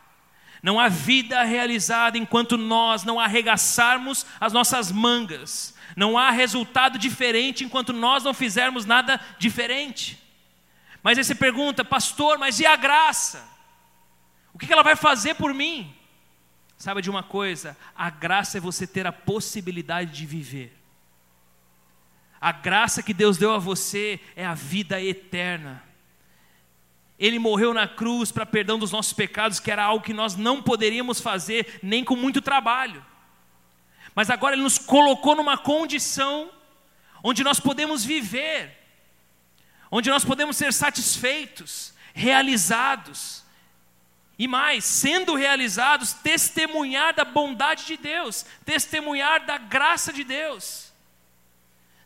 Não 0.61 0.79
há 0.79 0.87
vida 0.87 1.41
realizada 1.43 2.17
enquanto 2.17 2.57
nós 2.57 3.03
não 3.03 3.19
arregaçarmos 3.19 4.23
as 4.39 4.53
nossas 4.53 4.91
mangas. 4.91 5.76
Não 5.97 6.15
há 6.15 6.29
resultado 6.29 6.99
diferente 6.99 7.63
enquanto 7.63 7.91
nós 7.91 8.23
não 8.23 8.31
fizermos 8.31 8.85
nada 8.85 9.19
diferente. 9.39 10.23
Mas 11.01 11.17
aí 11.17 11.23
você 11.23 11.33
pergunta, 11.33 11.83
pastor, 11.83 12.37
mas 12.37 12.59
e 12.59 12.67
a 12.67 12.75
graça? 12.75 13.43
O 14.53 14.59
que 14.59 14.71
ela 14.71 14.83
vai 14.83 14.95
fazer 14.95 15.33
por 15.33 15.55
mim? 15.55 15.91
Sabe 16.77 17.01
de 17.01 17.09
uma 17.09 17.23
coisa? 17.23 17.75
A 17.95 18.11
graça 18.11 18.59
é 18.59 18.61
você 18.61 18.85
ter 18.85 19.07
a 19.07 19.11
possibilidade 19.11 20.15
de 20.15 20.23
viver. 20.27 20.77
A 22.39 22.51
graça 22.51 23.01
que 23.01 23.11
Deus 23.11 23.35
deu 23.35 23.51
a 23.51 23.57
você 23.57 24.19
é 24.35 24.45
a 24.45 24.53
vida 24.53 25.01
eterna. 25.01 25.83
Ele 27.17 27.39
morreu 27.39 27.73
na 27.73 27.87
cruz 27.87 28.31
para 28.31 28.45
perdão 28.45 28.77
dos 28.77 28.91
nossos 28.91 29.13
pecados, 29.13 29.59
que 29.59 29.71
era 29.71 29.83
algo 29.83 30.05
que 30.05 30.13
nós 30.13 30.35
não 30.35 30.61
poderíamos 30.61 31.19
fazer 31.19 31.79
nem 31.81 32.03
com 32.03 32.15
muito 32.15 32.39
trabalho. 32.39 33.03
Mas 34.17 34.31
agora 34.31 34.55
Ele 34.55 34.63
nos 34.63 34.79
colocou 34.79 35.35
numa 35.35 35.59
condição 35.59 36.49
onde 37.23 37.43
nós 37.43 37.59
podemos 37.59 38.03
viver, 38.03 38.75
onde 39.91 40.09
nós 40.09 40.25
podemos 40.25 40.57
ser 40.57 40.73
satisfeitos, 40.73 41.93
realizados, 42.15 43.43
e 44.39 44.47
mais, 44.47 44.85
sendo 44.85 45.35
realizados, 45.35 46.13
testemunhar 46.13 47.13
da 47.13 47.23
bondade 47.23 47.85
de 47.85 47.95
Deus, 47.95 48.43
testemunhar 48.65 49.45
da 49.45 49.59
graça 49.59 50.11
de 50.11 50.23
Deus 50.23 50.87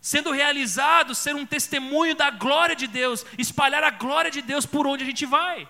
sendo 0.01 0.31
realizado, 0.31 1.13
ser 1.13 1.35
um 1.35 1.45
testemunho 1.45 2.15
da 2.15 2.31
glória 2.31 2.75
de 2.75 2.87
Deus, 2.87 3.23
espalhar 3.37 3.83
a 3.83 3.91
glória 3.91 4.31
de 4.31 4.41
Deus 4.41 4.65
por 4.65 4.87
onde 4.87 5.03
a 5.03 5.05
gente 5.05 5.27
vai. 5.27 5.69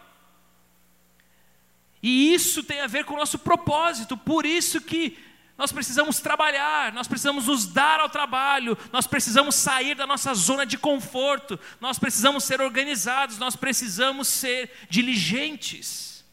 E 2.01 2.33
isso 2.33 2.63
tem 2.63 2.79
a 2.79 2.87
ver 2.87 3.03
com 3.03 3.13
o 3.13 3.17
nosso 3.17 3.37
propósito, 3.37 4.15
por 4.15 4.45
isso 4.45 4.79
que 4.79 5.19
nós 5.61 5.71
precisamos 5.71 6.19
trabalhar, 6.19 6.91
nós 6.91 7.07
precisamos 7.07 7.45
nos 7.45 7.67
dar 7.67 7.99
ao 7.99 8.09
trabalho, 8.09 8.75
nós 8.91 9.05
precisamos 9.05 9.53
sair 9.53 9.93
da 9.93 10.07
nossa 10.07 10.33
zona 10.33 10.65
de 10.65 10.75
conforto, 10.75 11.59
nós 11.79 11.99
precisamos 11.99 12.45
ser 12.45 12.59
organizados, 12.59 13.37
nós 13.37 13.55
precisamos 13.55 14.27
ser 14.27 14.71
diligentes 14.89 16.25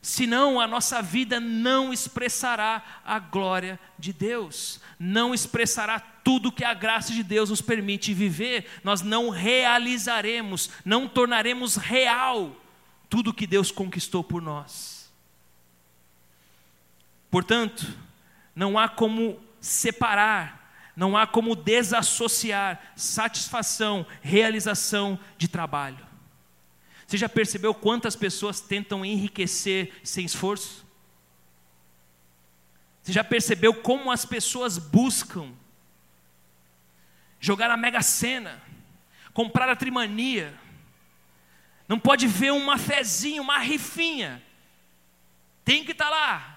senão 0.00 0.58
a 0.58 0.66
nossa 0.66 1.00
vida 1.00 1.38
não 1.38 1.92
expressará 1.92 3.02
a 3.04 3.20
glória 3.20 3.78
de 3.96 4.12
Deus, 4.12 4.80
não 4.98 5.32
expressará 5.32 6.00
tudo 6.00 6.50
que 6.50 6.64
a 6.64 6.74
graça 6.74 7.12
de 7.12 7.22
Deus 7.22 7.50
nos 7.50 7.60
permite 7.60 8.12
viver, 8.12 8.66
nós 8.82 9.00
não 9.02 9.28
realizaremos, 9.28 10.70
não 10.84 11.06
tornaremos 11.06 11.76
real 11.76 12.56
tudo 13.08 13.32
que 13.34 13.46
Deus 13.46 13.70
conquistou 13.70 14.24
por 14.24 14.42
nós. 14.42 15.12
Portanto, 17.30 17.86
não 18.54 18.78
há 18.78 18.88
como 18.88 19.40
separar, 19.60 20.92
não 20.96 21.16
há 21.16 21.26
como 21.26 21.56
desassociar 21.56 22.92
satisfação, 22.96 24.06
realização 24.20 25.18
de 25.38 25.48
trabalho. 25.48 26.06
Você 27.06 27.16
já 27.16 27.28
percebeu 27.28 27.74
quantas 27.74 28.16
pessoas 28.16 28.60
tentam 28.60 29.04
enriquecer 29.04 29.92
sem 30.02 30.24
esforço? 30.24 30.86
Você 33.02 33.12
já 33.12 33.24
percebeu 33.24 33.74
como 33.74 34.10
as 34.10 34.24
pessoas 34.24 34.78
buscam 34.78 35.52
jogar 37.40 37.70
a 37.70 37.76
mega 37.76 38.00
sena, 38.00 38.62
comprar 39.34 39.68
a 39.68 39.76
trimania? 39.76 40.58
Não 41.88 41.98
pode 41.98 42.26
ver 42.26 42.52
uma 42.52 42.78
fezinha, 42.78 43.42
uma 43.42 43.58
rifinha. 43.58 44.42
Tem 45.64 45.84
que 45.84 45.92
estar 45.92 46.06
tá 46.06 46.10
lá. 46.10 46.51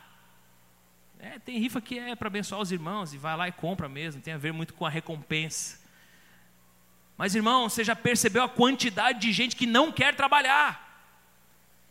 É, 1.26 1.40
tem 1.40 1.58
rifa 1.58 1.82
que 1.82 1.98
é 1.98 2.16
para 2.16 2.28
abençoar 2.28 2.62
os 2.62 2.72
irmãos 2.72 3.12
e 3.12 3.18
vai 3.18 3.36
lá 3.36 3.48
e 3.48 3.52
compra 3.52 3.90
mesmo, 3.90 4.22
tem 4.22 4.36
a 4.36 4.38
ver 4.38 4.54
muito 4.54 4.76
com 4.76 4.86
a 4.86 4.90
recompensa. 4.90 5.80
Mas 7.18 7.34
irmão, 7.34 7.68
você 7.68 7.84
já 7.84 7.96
percebeu 7.96 8.44
a 8.44 8.50
quantidade 8.50 9.22
de 9.22 9.34
gente 9.34 9.56
que 9.56 9.66
não 9.66 9.92
quer 9.92 10.16
trabalhar, 10.16 11.04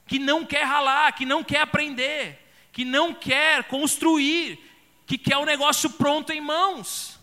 que 0.07 0.21
não 0.21 0.47
quer 0.47 0.63
ralar, 0.63 1.11
que 1.15 1.27
não 1.27 1.43
quer 1.43 1.63
aprender, 1.63 2.39
que 2.71 2.85
não 2.85 3.13
quer 3.13 3.65
construir, 3.65 4.61
que 5.05 5.19
quer 5.19 5.37
o 5.37 5.45
negócio 5.45 5.91
pronto 5.91 6.33
em 6.33 6.41
mãos, 6.41 7.19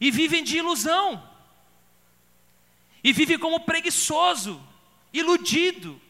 e 0.00 0.10
vivem 0.10 0.42
de 0.42 0.56
ilusão, 0.56 1.22
e 3.04 3.12
vivem 3.12 3.38
como 3.38 3.60
preguiçoso, 3.60 4.66
iludido, 5.12 6.00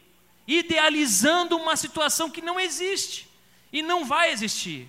idealizando 0.46 1.56
uma 1.56 1.74
situação 1.74 2.30
que 2.30 2.40
não 2.40 2.60
existe 2.60 3.31
e 3.72 3.82
não 3.82 4.04
vai 4.04 4.30
existir, 4.30 4.88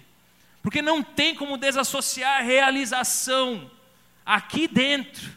porque 0.62 0.82
não 0.82 1.02
tem 1.02 1.34
como 1.34 1.58
desassociar 1.58 2.44
realização 2.44 3.72
aqui 4.26 4.68
dentro 4.68 5.32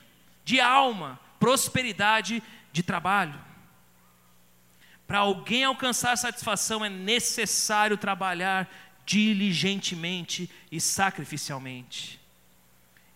de 0.45 0.61
alma, 0.61 1.21
prosperidade 1.39 2.43
de 2.73 2.83
trabalho. 2.83 3.41
Para 5.07 5.19
alguém 5.19 5.65
alcançar 5.65 6.17
satisfação 6.19 6.85
é 6.85 6.89
necessário 6.89 7.97
trabalhar 7.97 8.69
diligentemente 9.05 10.51
e 10.71 10.81
sacrificialmente. 10.81 12.21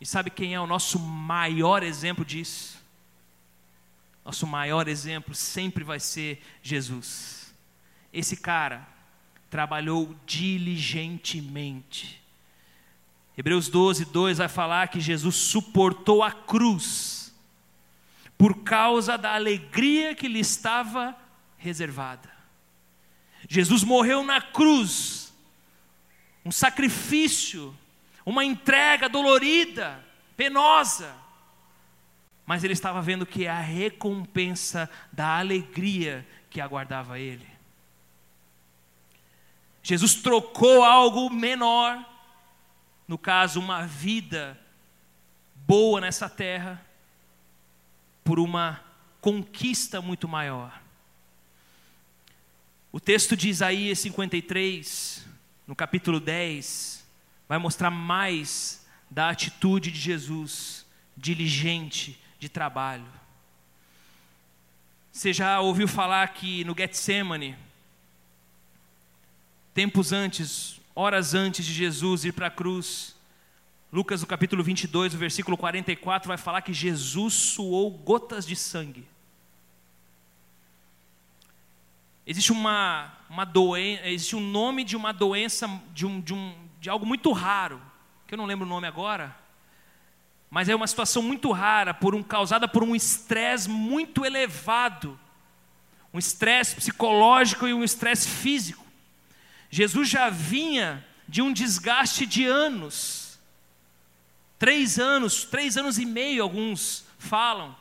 E 0.01 0.07
sabe 0.07 0.31
quem 0.31 0.55
é 0.55 0.61
o 0.61 0.67
nosso 0.67 0.99
maior 0.99 1.83
exemplo 1.83 2.25
disso? 2.25 2.81
Nosso 4.25 4.47
maior 4.47 4.87
exemplo 4.87 5.35
sempre 5.35 5.83
vai 5.83 5.99
ser 5.99 6.41
Jesus. 6.63 7.53
Esse 8.13 8.37
cara 8.37 8.87
trabalhou 9.51 10.15
diligentemente. 10.25 12.23
Hebreus 13.37 13.69
12, 13.69 14.07
2 14.07 14.39
vai 14.39 14.49
falar 14.49 14.89
que 14.89 15.01
Jesus 15.01 15.35
suportou 15.35 16.23
a 16.23 16.31
cruz 16.31 17.35
por 18.39 18.63
causa 18.63 19.19
da 19.19 19.35
alegria 19.35 20.15
que 20.15 20.29
lhe 20.29 20.39
estava 20.41 21.17
reservada. 21.59 22.31
Jesus 23.49 23.83
morreu 23.83 24.23
na 24.23 24.41
cruz, 24.41 25.33
um 26.45 26.53
sacrifício, 26.53 27.77
uma 28.25 28.45
entrega 28.45 29.09
dolorida, 29.09 30.05
penosa, 30.37 31.15
mas 32.47 32.63
ele 32.63 32.73
estava 32.73 33.03
vendo 33.03 33.27
que 33.27 33.47
é 33.47 33.51
a 33.51 33.61
recompensa 33.61 34.89
da 35.13 35.39
alegria 35.39 36.27
que 36.49 36.61
aguardava 36.61 37.19
ele. 37.19 37.50
Jesus 39.83 40.15
trocou 40.17 40.85
algo 40.85 41.31
menor, 41.31 42.05
no 43.09 43.17
caso, 43.17 43.59
uma 43.59 43.87
vida 43.87 44.59
boa 45.67 46.01
nessa 46.01 46.29
terra, 46.29 46.85
por 48.23 48.39
uma 48.39 48.81
conquista 49.21 50.01
muito 50.01 50.29
maior. 50.29 50.81
O 52.93 52.99
texto 52.99 53.37
de 53.37 53.49
Isaías 53.49 53.99
53, 54.01 55.27
no 55.67 55.77
capítulo 55.77 56.19
10, 56.19 57.07
vai 57.49 57.59
mostrar 57.59 57.91
mais 57.91 58.87
da 59.11 59.31
atitude 59.31 59.91
de 59.91 59.99
Jesus, 59.99 60.87
diligente 61.17 62.21
de 62.39 62.49
trabalho. 62.49 63.07
Você 65.13 65.33
já 65.33 65.61
ouviu 65.61 65.87
falar 65.89 66.29
que 66.29 66.65
no 66.65 66.75
Getsemane, 66.77 67.57
tempos 69.75 70.13
antes, 70.13 70.81
horas 70.95 71.35
antes 71.35 71.65
de 71.65 71.73
Jesus 71.73 72.25
ir 72.25 72.33
para 72.33 72.49
a 72.49 72.51
cruz, 72.51 73.15
Lucas, 73.93 74.21
no 74.21 74.27
capítulo 74.27 74.63
22, 74.63 75.15
o 75.15 75.19
versículo 75.19 75.57
44, 75.57 76.29
vai 76.29 76.37
falar 76.37 76.63
que 76.63 76.73
Jesus 76.73 77.35
suou 77.35 77.91
gotas 77.91 78.47
de 78.47 78.55
sangue. 78.55 79.05
Existe 82.25 82.53
uma, 82.53 83.13
uma 83.29 83.45
doença, 83.45 84.07
existe 84.09 84.37
um 84.37 84.41
nome 84.41 84.85
de 84.85 84.97
uma 84.97 85.13
doença, 85.13 85.69
de, 85.93 86.07
um, 86.07 86.21
de, 86.21 86.33
um, 86.33 86.55
de 86.81 86.89
algo 86.89 87.05
muito 87.05 87.33
raro, 87.33 87.83
que 88.29 88.35
eu 88.35 88.39
não 88.39 88.47
lembro 88.47 88.65
o 88.65 88.69
nome 88.69 88.87
agora, 88.87 89.37
mas 90.49 90.69
é 90.69 90.75
uma 90.75 90.87
situação 90.87 91.21
muito 91.23 91.51
rara, 91.51 91.93
por 91.93 92.15
um, 92.15 92.23
causada 92.23 92.69
por 92.69 92.85
um 92.85 92.95
estresse 92.95 93.69
muito 93.69 94.25
elevado, 94.25 95.19
um 96.15 96.19
estresse 96.19 96.77
psicológico 96.77 97.67
e 97.67 97.75
um 97.75 97.83
estresse 97.83 98.29
físico. 98.29 98.80
Jesus 99.71 100.09
já 100.09 100.29
vinha 100.29 101.07
de 101.29 101.41
um 101.41 101.53
desgaste 101.53 102.27
de 102.27 102.45
anos, 102.45 103.31
Três 104.61 104.99
anos, 104.99 105.45
três 105.45 105.79
anos 105.79 105.99
e 105.99 106.05
meio, 106.05 106.43
alguns 106.43 107.07
falam. 107.19 107.75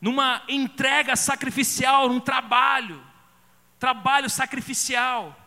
Numa 0.00 0.42
entrega 0.48 1.14
sacrificial, 1.14 2.08
num 2.08 2.18
trabalho, 2.18 3.04
trabalho 3.78 4.30
sacrificial, 4.30 5.38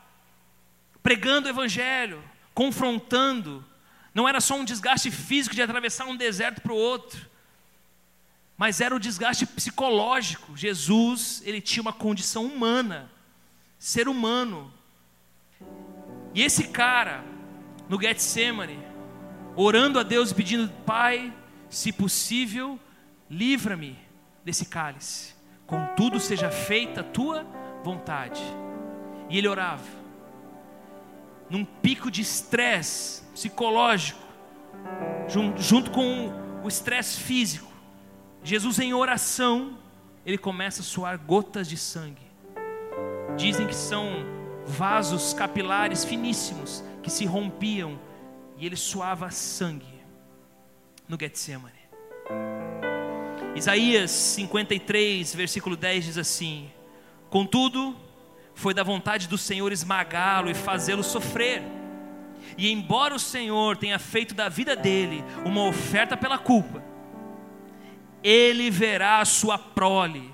pregando 1.02 1.48
o 1.48 1.50
Evangelho, 1.50 2.24
confrontando. 2.54 3.66
Não 4.14 4.30
era 4.30 4.40
só 4.40 4.54
um 4.54 4.64
desgaste 4.64 5.10
físico 5.10 5.56
de 5.56 5.64
atravessar 5.64 6.06
um 6.06 6.16
deserto 6.16 6.62
para 6.62 6.74
o 6.74 6.78
outro, 6.78 7.28
mas 8.56 8.80
era 8.80 8.96
o 8.96 9.00
desgaste 9.00 9.48
psicológico. 9.48 10.56
Jesus, 10.56 11.42
ele 11.44 11.60
tinha 11.60 11.82
uma 11.82 11.94
condição 11.94 12.46
humana, 12.46 13.10
ser 13.80 14.10
humano. 14.10 14.72
E 16.34 16.44
esse 16.44 16.68
cara, 16.68 17.24
no 17.88 18.00
Getsemane, 18.00 18.78
orando 19.56 19.98
a 19.98 20.04
Deus 20.04 20.34
pedindo: 20.34 20.70
Pai, 20.86 21.34
se 21.70 21.92
possível, 21.94 22.78
livra-me 23.30 23.98
desse 24.44 24.66
cálice, 24.66 25.34
contudo 25.66 26.20
seja 26.20 26.52
feita 26.52 27.02
a 27.02 27.04
tua 27.04 27.46
vontade. 27.84 28.42
E 29.30 29.38
ele 29.38 29.48
orava, 29.48 29.88
num 31.50 31.64
pico 31.64 32.12
de 32.12 32.22
estresse 32.22 33.24
psicológico, 33.34 34.20
junto 35.58 35.92
com 35.92 36.34
o 36.64 36.68
estresse 36.68 37.20
físico. 37.20 37.72
Jesus, 38.44 38.80
em 38.80 38.94
oração, 38.94 39.78
ele 40.26 40.38
começa 40.38 40.82
a 40.82 40.84
suar 40.84 41.18
gotas 41.18 41.68
de 41.68 41.78
sangue. 41.78 42.29
Dizem 43.38 43.68
que 43.68 43.76
são 43.76 44.26
vasos 44.66 45.34
capilares 45.34 46.06
finíssimos 46.06 46.84
que 47.02 47.10
se 47.10 47.26
rompiam 47.26 48.00
e 48.58 48.66
ele 48.66 48.76
suava 48.76 49.32
sangue 49.32 50.00
no 51.08 51.18
Getsemane. 51.20 51.80
Isaías 53.56 54.12
53, 54.12 55.34
versículo 55.34 55.76
10 55.76 56.06
diz 56.06 56.18
assim: 56.18 56.70
Contudo, 57.30 57.96
foi 58.54 58.74
da 58.74 58.84
vontade 58.84 59.28
do 59.28 59.38
Senhor 59.38 59.72
esmagá-lo 59.72 60.50
e 60.50 60.54
fazê-lo 60.54 61.04
sofrer. 61.04 61.64
E 62.58 62.72
embora 62.72 63.16
o 63.16 63.20
Senhor 63.20 63.78
tenha 63.78 63.98
feito 63.98 64.34
da 64.34 64.50
vida 64.50 64.76
dele 64.76 65.24
uma 65.46 65.66
oferta 65.66 66.18
pela 66.18 66.38
culpa, 66.38 66.84
ele 68.24 68.70
verá 68.70 69.20
a 69.20 69.26
sua 69.26 69.58
prole 69.58 70.34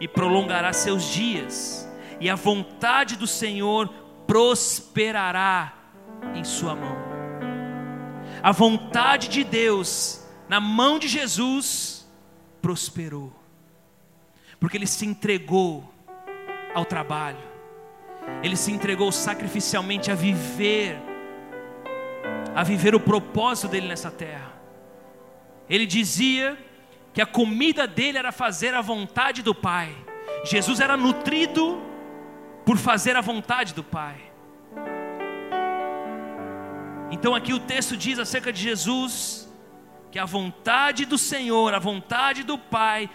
e 0.00 0.06
prolongará 0.06 0.72
seus 0.72 1.04
dias, 1.04 1.88
e 2.24 2.30
a 2.30 2.34
vontade 2.34 3.16
do 3.16 3.26
Senhor 3.26 3.88
prosperará 4.26 5.74
em 6.34 6.42
sua 6.42 6.74
mão 6.74 7.14
a 8.44 8.52
vontade 8.52 9.28
de 9.28 9.42
Deus 9.42 10.22
na 10.50 10.60
mão 10.60 10.98
de 10.98 11.08
Jesus 11.08 12.06
prosperou, 12.60 13.32
porque 14.60 14.76
ele 14.76 14.86
se 14.86 15.06
entregou 15.06 15.90
ao 16.74 16.84
trabalho, 16.84 17.38
ele 18.42 18.54
se 18.54 18.70
entregou 18.70 19.10
sacrificialmente 19.10 20.10
a 20.10 20.14
viver, 20.14 20.98
a 22.54 22.62
viver 22.62 22.94
o 22.94 23.00
propósito 23.00 23.68
dele 23.68 23.88
nessa 23.88 24.10
terra. 24.10 24.52
Ele 25.66 25.86
dizia 25.86 26.58
que 27.14 27.22
a 27.22 27.26
comida 27.26 27.86
dele 27.86 28.18
era 28.18 28.30
fazer 28.30 28.74
a 28.74 28.82
vontade 28.82 29.42
do 29.42 29.54
Pai. 29.54 29.96
Jesus 30.44 30.80
era 30.80 30.98
nutrido 30.98 31.80
por 32.64 32.78
fazer 32.78 33.16
a 33.16 33.20
vontade 33.20 33.74
do 33.74 33.84
Pai. 33.84 34.16
Então 37.10 37.34
aqui 37.34 37.52
o 37.52 37.60
texto 37.60 37.96
diz 37.96 38.18
acerca 38.18 38.52
de 38.52 38.60
Jesus 38.60 39.48
que 40.10 40.18
a 40.18 40.24
vontade 40.24 41.04
do 41.04 41.18
Senhor, 41.18 41.74
a 41.74 41.78
vontade 41.78 42.42
do 42.42 42.56
Pai 42.56 43.10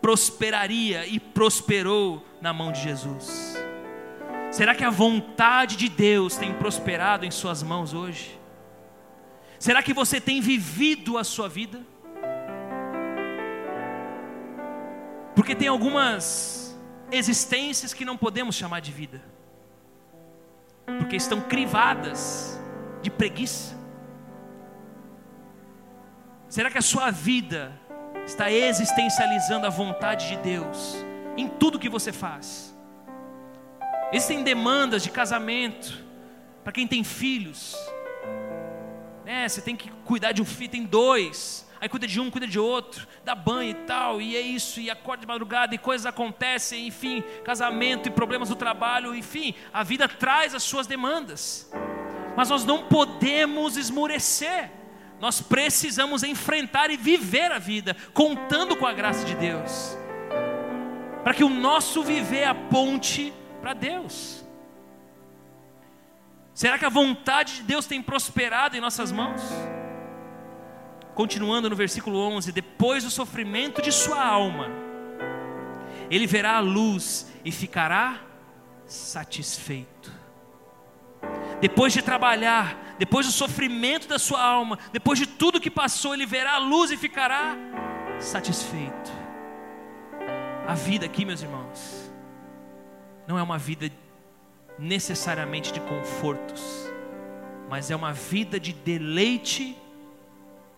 prosperaria 0.00 1.06
e 1.06 1.18
prosperou 1.18 2.24
na 2.40 2.52
mão 2.52 2.70
de 2.70 2.80
Jesus. 2.82 3.56
Será 4.50 4.74
que 4.74 4.84
a 4.84 4.90
vontade 4.90 5.76
de 5.76 5.88
Deus 5.88 6.36
tem 6.36 6.52
prosperado 6.52 7.24
em 7.24 7.30
suas 7.30 7.62
mãos 7.62 7.92
hoje? 7.92 8.38
Será 9.58 9.82
que 9.82 9.92
você 9.92 10.20
tem 10.20 10.40
vivido 10.40 11.18
a 11.18 11.24
sua 11.24 11.48
vida? 11.48 11.80
Porque 15.34 15.54
tem 15.54 15.66
algumas 15.66 16.63
existências 17.10 17.92
que 17.94 18.04
não 18.04 18.16
podemos 18.16 18.54
chamar 18.54 18.80
de 18.80 18.92
vida, 18.92 19.22
porque 20.98 21.16
estão 21.16 21.40
crivadas 21.40 22.60
de 23.02 23.10
preguiça. 23.10 23.76
Será 26.48 26.70
que 26.70 26.78
a 26.78 26.82
sua 26.82 27.10
vida 27.10 27.72
está 28.26 28.50
existencializando 28.50 29.66
a 29.66 29.70
vontade 29.70 30.28
de 30.28 30.36
Deus 30.36 30.96
em 31.36 31.48
tudo 31.48 31.78
que 31.78 31.88
você 31.88 32.12
faz? 32.12 32.74
Existem 34.12 34.44
demandas 34.44 35.02
de 35.02 35.10
casamento 35.10 36.04
para 36.62 36.72
quem 36.72 36.86
tem 36.86 37.02
filhos. 37.02 37.76
Né? 39.24 39.48
Você 39.48 39.60
tem 39.60 39.76
que 39.76 39.90
cuidar 40.04 40.32
de 40.32 40.40
um 40.40 40.44
filho, 40.44 40.70
tem 40.70 40.84
dois. 40.84 41.66
Aí 41.84 41.88
cuida 41.90 42.06
de 42.06 42.18
um, 42.18 42.30
cuida 42.30 42.46
de 42.46 42.58
outro, 42.58 43.06
dá 43.26 43.34
banho 43.34 43.72
e 43.72 43.74
tal, 43.74 44.18
e 44.18 44.34
é 44.38 44.40
isso, 44.40 44.80
e 44.80 44.90
acorda 44.90 45.20
de 45.20 45.26
madrugada, 45.26 45.74
e 45.74 45.78
coisas 45.78 46.06
acontecem, 46.06 46.86
enfim, 46.86 47.22
casamento 47.44 48.08
e 48.08 48.10
problemas 48.10 48.48
do 48.48 48.56
trabalho, 48.56 49.14
enfim, 49.14 49.54
a 49.70 49.82
vida 49.82 50.08
traz 50.08 50.54
as 50.54 50.62
suas 50.62 50.86
demandas. 50.86 51.70
Mas 52.34 52.48
nós 52.48 52.64
não 52.64 52.84
podemos 52.84 53.76
esmurecer. 53.76 54.70
Nós 55.20 55.42
precisamos 55.42 56.22
enfrentar 56.22 56.90
e 56.90 56.96
viver 56.96 57.52
a 57.52 57.58
vida, 57.58 57.94
contando 58.14 58.76
com 58.76 58.86
a 58.86 58.92
graça 58.94 59.22
de 59.26 59.34
Deus, 59.34 59.94
para 61.22 61.34
que 61.34 61.44
o 61.44 61.50
nosso 61.50 62.02
viver 62.02 62.44
aponte 62.44 63.30
para 63.60 63.74
Deus? 63.74 64.42
Será 66.54 66.78
que 66.78 66.86
a 66.86 66.88
vontade 66.88 67.56
de 67.56 67.62
Deus 67.64 67.84
tem 67.84 68.00
prosperado 68.00 68.74
em 68.74 68.80
nossas 68.80 69.12
mãos? 69.12 69.42
Continuando 71.14 71.70
no 71.70 71.76
versículo 71.76 72.18
11: 72.18 72.52
Depois 72.52 73.04
do 73.04 73.10
sofrimento 73.10 73.80
de 73.80 73.92
sua 73.92 74.24
alma, 74.24 74.68
ele 76.10 76.26
verá 76.26 76.56
a 76.56 76.60
luz 76.60 77.32
e 77.44 77.52
ficará 77.52 78.20
satisfeito. 78.86 80.12
Depois 81.60 81.92
de 81.92 82.02
trabalhar, 82.02 82.96
depois 82.98 83.26
do 83.26 83.32
sofrimento 83.32 84.06
da 84.08 84.18
sua 84.18 84.42
alma, 84.42 84.78
depois 84.92 85.18
de 85.18 85.26
tudo 85.26 85.60
que 85.60 85.70
passou, 85.70 86.14
ele 86.14 86.26
verá 86.26 86.54
a 86.54 86.58
luz 86.58 86.90
e 86.90 86.96
ficará 86.96 87.56
satisfeito. 88.18 89.12
A 90.66 90.74
vida 90.74 91.06
aqui, 91.06 91.24
meus 91.24 91.42
irmãos, 91.42 92.10
não 93.26 93.38
é 93.38 93.42
uma 93.42 93.58
vida 93.58 93.90
necessariamente 94.78 95.72
de 95.72 95.80
confortos, 95.80 96.92
mas 97.70 97.90
é 97.90 97.96
uma 97.96 98.12
vida 98.12 98.58
de 98.58 98.72
deleite 98.72 99.76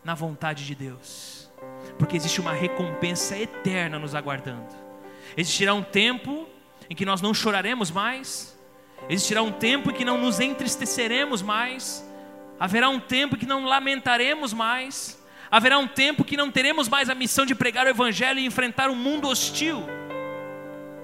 na 0.07 0.15
vontade 0.15 0.65
de 0.65 0.73
Deus, 0.73 1.51
porque 1.99 2.17
existe 2.17 2.41
uma 2.41 2.53
recompensa 2.53 3.37
eterna 3.37 3.99
nos 3.99 4.15
aguardando. 4.15 4.73
Existirá 5.37 5.75
um 5.75 5.83
tempo 5.83 6.49
em 6.89 6.95
que 6.95 7.05
nós 7.05 7.21
não 7.21 7.35
choraremos 7.35 7.91
mais, 7.91 8.57
existirá 9.09 9.43
um 9.43 9.51
tempo 9.51 9.91
em 9.91 9.93
que 9.93 10.05
não 10.05 10.17
nos 10.17 10.39
entristeceremos 10.39 11.43
mais, 11.43 12.09
haverá 12.57 12.89
um 12.89 13.01
tempo 13.01 13.35
em 13.35 13.39
que 13.41 13.47
não 13.47 13.65
lamentaremos 13.65 14.53
mais, 14.53 15.21
haverá 15.51 15.77
um 15.77 15.89
tempo 15.89 16.23
que 16.25 16.37
não 16.37 16.53
teremos 16.53 16.89
mais 16.89 17.11
a 17.11 17.15
missão 17.15 17.45
de 17.45 17.57
pregar 17.57 17.85
o 17.87 17.91
Evangelho 17.91 18.39
e 18.39 18.47
enfrentar 18.47 18.89
um 18.89 18.95
mundo 18.95 19.27
hostil. 19.27 19.83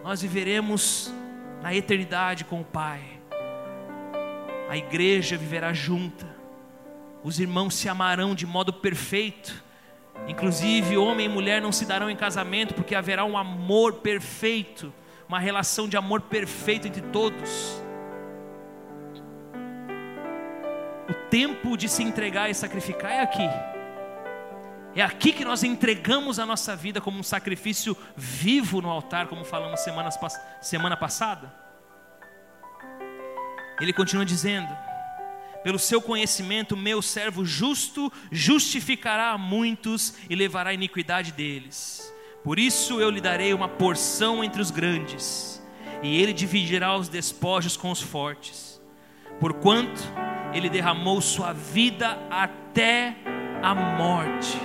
Nós 0.05 0.23
viveremos 0.23 1.13
na 1.61 1.75
eternidade 1.75 2.45
com 2.45 2.61
o 2.61 2.65
Pai. 2.65 3.03
A 4.71 4.77
igreja 4.77 5.37
viverá 5.37 5.73
junta, 5.73 6.32
os 7.23 7.39
irmãos 7.39 7.75
se 7.75 7.89
amarão 7.89 8.35
de 8.35 8.47
modo 8.47 8.73
perfeito, 8.73 9.63
inclusive 10.27 10.97
homem 10.97 11.27
e 11.27 11.29
mulher 11.29 11.63
não 11.63 11.71
se 11.71 11.87
darão 11.87 12.11
em 12.11 12.17
casamento, 12.17 12.75
porque 12.75 12.95
haverá 12.95 13.25
um 13.25 13.37
amor 13.37 13.95
perfeito, 13.95 14.93
uma 15.29 15.39
relação 15.39 15.89
de 15.89 15.97
amor 15.97 16.23
perfeito 16.23 16.89
entre 16.89 17.03
todos. 17.03 17.83
O 21.09 21.15
tempo 21.31 21.77
de 21.77 21.89
se 21.89 22.03
entregar 22.03 22.51
e 22.51 22.55
sacrificar 22.55 23.13
é 23.13 23.21
aqui. 23.21 23.49
É 24.95 25.03
aqui 25.03 25.33
que 25.33 25.45
nós 25.45 25.63
entregamos 25.63 26.39
a 26.39 26.45
nossa 26.45 26.77
vida 26.77 27.01
como 27.01 27.19
um 27.19 27.23
sacrifício 27.23 27.97
vivo 28.15 28.83
no 28.83 28.91
altar, 28.91 29.27
como 29.27 29.45
falamos 29.45 29.81
semana 30.61 30.97
passada. 30.97 31.53
Ele 33.81 33.93
continua 33.93 34.25
dizendo: 34.25 34.69
Pelo 35.63 35.79
seu 35.79 36.03
conhecimento, 36.03 36.77
meu 36.77 37.01
servo 37.01 37.45
justo 37.45 38.13
justificará 38.31 39.31
a 39.31 39.39
muitos 39.39 40.15
e 40.29 40.35
levará 40.35 40.71
a 40.71 40.75
iniquidade 40.75 41.33
deles. 41.33 42.13
Por 42.43 42.59
isso 42.59 43.01
eu 43.01 43.11
lhe 43.11 43.21
darei 43.21 43.55
uma 43.55 43.69
porção 43.69 44.43
entre 44.43 44.61
os 44.61 44.71
grandes, 44.71 45.63
e 46.03 46.21
ele 46.21 46.33
dividirá 46.33 46.97
os 46.97 47.09
despojos 47.09 47.77
com 47.77 47.91
os 47.91 48.01
fortes. 48.01 48.81
Porquanto 49.39 50.03
ele 50.53 50.69
derramou 50.69 51.21
sua 51.21 51.53
vida 51.53 52.19
até 52.29 53.17
a 53.63 53.75
morte 53.75 54.59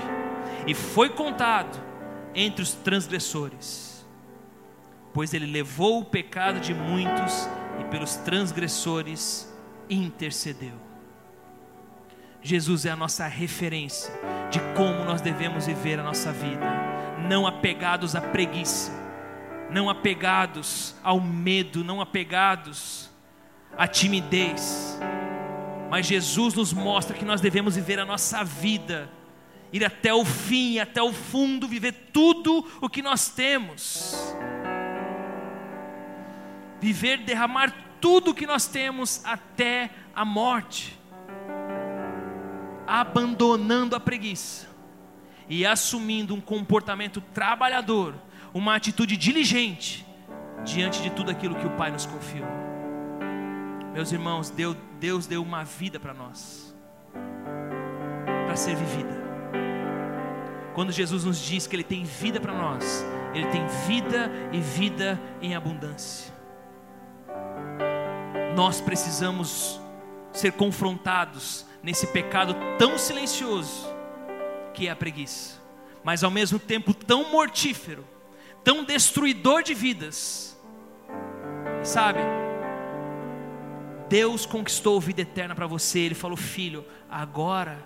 e 0.65 0.73
foi 0.73 1.09
contado 1.09 1.79
entre 2.33 2.61
os 2.63 2.73
transgressores, 2.73 4.05
pois 5.13 5.33
ele 5.33 5.45
levou 5.45 5.99
o 5.99 6.05
pecado 6.05 6.59
de 6.59 6.73
muitos 6.73 7.47
e 7.79 7.83
pelos 7.85 8.15
transgressores 8.15 9.51
intercedeu. 9.89 10.86
Jesus 12.47 12.85
é 12.85 12.91
a 12.91 12.95
nossa 12.95 13.27
referência 13.27 14.11
de 14.49 14.59
como 14.75 15.03
nós 15.03 15.19
devemos 15.19 15.65
viver 15.67 15.99
a 15.99 16.03
nossa 16.03 16.31
vida, 16.31 16.65
não 17.27 17.45
apegados 17.45 18.15
à 18.15 18.21
preguiça, 18.21 18.91
não 19.69 19.89
apegados 19.89 20.95
ao 21.03 21.19
medo, 21.19 21.83
não 21.83 21.99
apegados 21.99 23.09
à 23.77 23.85
timidez, 23.85 24.97
mas 25.89 26.05
Jesus 26.05 26.53
nos 26.53 26.71
mostra 26.71 27.17
que 27.17 27.25
nós 27.25 27.41
devemos 27.41 27.75
viver 27.75 27.99
a 27.99 28.05
nossa 28.05 28.43
vida 28.43 29.09
ir 29.71 29.83
até 29.83 30.13
o 30.13 30.23
fim, 30.23 30.79
até 30.79 31.01
o 31.01 31.11
fundo, 31.11 31.67
viver 31.67 31.91
tudo 32.13 32.65
o 32.81 32.89
que 32.89 33.01
nós 33.01 33.29
temos. 33.29 34.15
Viver, 36.79 37.17
derramar 37.17 37.73
tudo 37.99 38.31
o 38.31 38.33
que 38.33 38.47
nós 38.47 38.67
temos 38.67 39.21
até 39.25 39.89
a 40.15 40.23
morte. 40.23 40.97
Abandonando 42.87 43.95
a 43.95 43.99
preguiça 43.99 44.67
e 45.49 45.65
assumindo 45.65 46.33
um 46.33 46.41
comportamento 46.41 47.21
trabalhador, 47.21 48.15
uma 48.53 48.75
atitude 48.75 49.15
diligente 49.17 50.05
diante 50.65 51.01
de 51.01 51.09
tudo 51.09 51.31
aquilo 51.31 51.55
que 51.55 51.65
o 51.65 51.71
Pai 51.71 51.91
nos 51.91 52.05
confiou. 52.05 52.47
Meus 53.93 54.11
irmãos, 54.11 54.51
Deus, 54.99 55.25
deu 55.27 55.41
uma 55.41 55.63
vida 55.63 55.99
para 55.99 56.13
nós, 56.13 56.75
para 58.45 58.55
ser 58.55 58.75
vivida. 58.75 59.27
Quando 60.75 60.91
Jesus 60.91 61.23
nos 61.23 61.39
diz 61.39 61.65
que 61.65 61.75
Ele 61.75 61.83
tem 61.83 62.03
vida 62.03 62.39
para 62.39 62.53
nós, 62.53 63.03
Ele 63.33 63.47
tem 63.47 63.65
vida 63.87 64.31
e 64.51 64.59
vida 64.59 65.19
em 65.41 65.55
abundância. 65.55 66.31
Nós 68.55 68.79
precisamos 68.79 69.81
ser 70.31 70.51
confrontados 70.51 71.65
nesse 71.87 72.07
pecado 72.07 72.53
tão 72.77 72.97
silencioso 72.97 73.87
que 74.73 74.89
é 74.89 74.91
a 74.91 74.95
preguiça, 74.95 75.55
mas 76.03 76.21
ao 76.21 76.29
mesmo 76.29 76.59
tempo 76.59 76.93
tão 76.93 77.31
mortífero, 77.31 78.05
tão 78.61 78.83
destruidor 78.83 79.63
de 79.63 79.73
vidas. 79.73 80.59
Sabe? 81.83 82.19
Deus 84.09 84.45
conquistou 84.45 84.99
vida 84.99 85.21
eterna 85.21 85.55
para 85.55 85.65
você. 85.65 85.99
Ele 85.99 86.15
falou: 86.15 86.35
Filho, 86.35 86.85
agora 87.09 87.79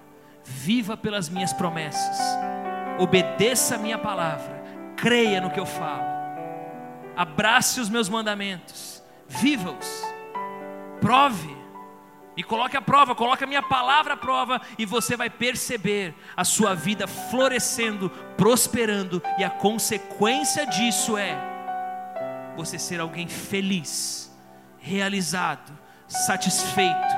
viva 0.44 0.98
pelas 0.98 1.30
minhas 1.30 1.54
promessas 1.54 2.18
obedeça 2.98 3.76
a 3.76 3.78
minha 3.78 3.98
palavra, 3.98 4.64
creia 4.96 5.42
no 5.42 5.50
que 5.50 5.60
eu 5.60 5.66
falo, 5.66 6.04
abrace 7.16 7.80
os 7.80 7.90
meus 7.90 8.10
mandamentos, 8.10 9.02
viva-os, 9.28 10.04
prove, 11.00 11.61
e 12.36 12.44
coloque 12.44 12.78
a 12.78 12.82
prova, 12.82 13.14
coloque 13.14 13.44
a 13.44 13.48
minha 13.48 13.62
palavra 13.62 14.14
à 14.14 14.18
prova, 14.18 14.62
e 14.78 14.86
você 14.86 15.18
vai 15.18 15.30
perceber 15.30 16.16
a 16.36 16.44
sua 16.44 16.74
vida 16.74 17.08
florescendo, 17.08 18.10
prosperando, 18.38 19.22
e 19.38 19.44
a 19.44 19.50
consequência 19.50 20.66
disso 20.66 21.18
é 21.18 21.38
você 22.56 22.80
ser 22.80 23.00
alguém 23.00 23.28
feliz, 23.28 24.32
realizado, 24.80 25.72
satisfeito, 26.08 27.16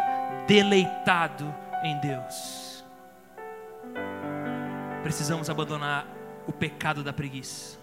deleitado 0.47 1.53
em 1.83 1.99
Deus 1.99 2.63
precisamos 5.03 5.49
abandonar 5.49 6.07
o 6.47 6.53
pecado 6.53 7.03
da 7.03 7.11
preguiça. 7.11 7.77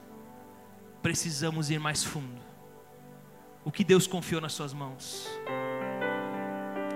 Precisamos 1.02 1.70
ir 1.70 1.78
mais 1.78 2.02
fundo. 2.02 2.40
o 3.62 3.70
que 3.70 3.84
Deus 3.84 4.06
confiou 4.06 4.40
nas 4.40 4.54
suas 4.54 4.72
mãos. 4.72 5.28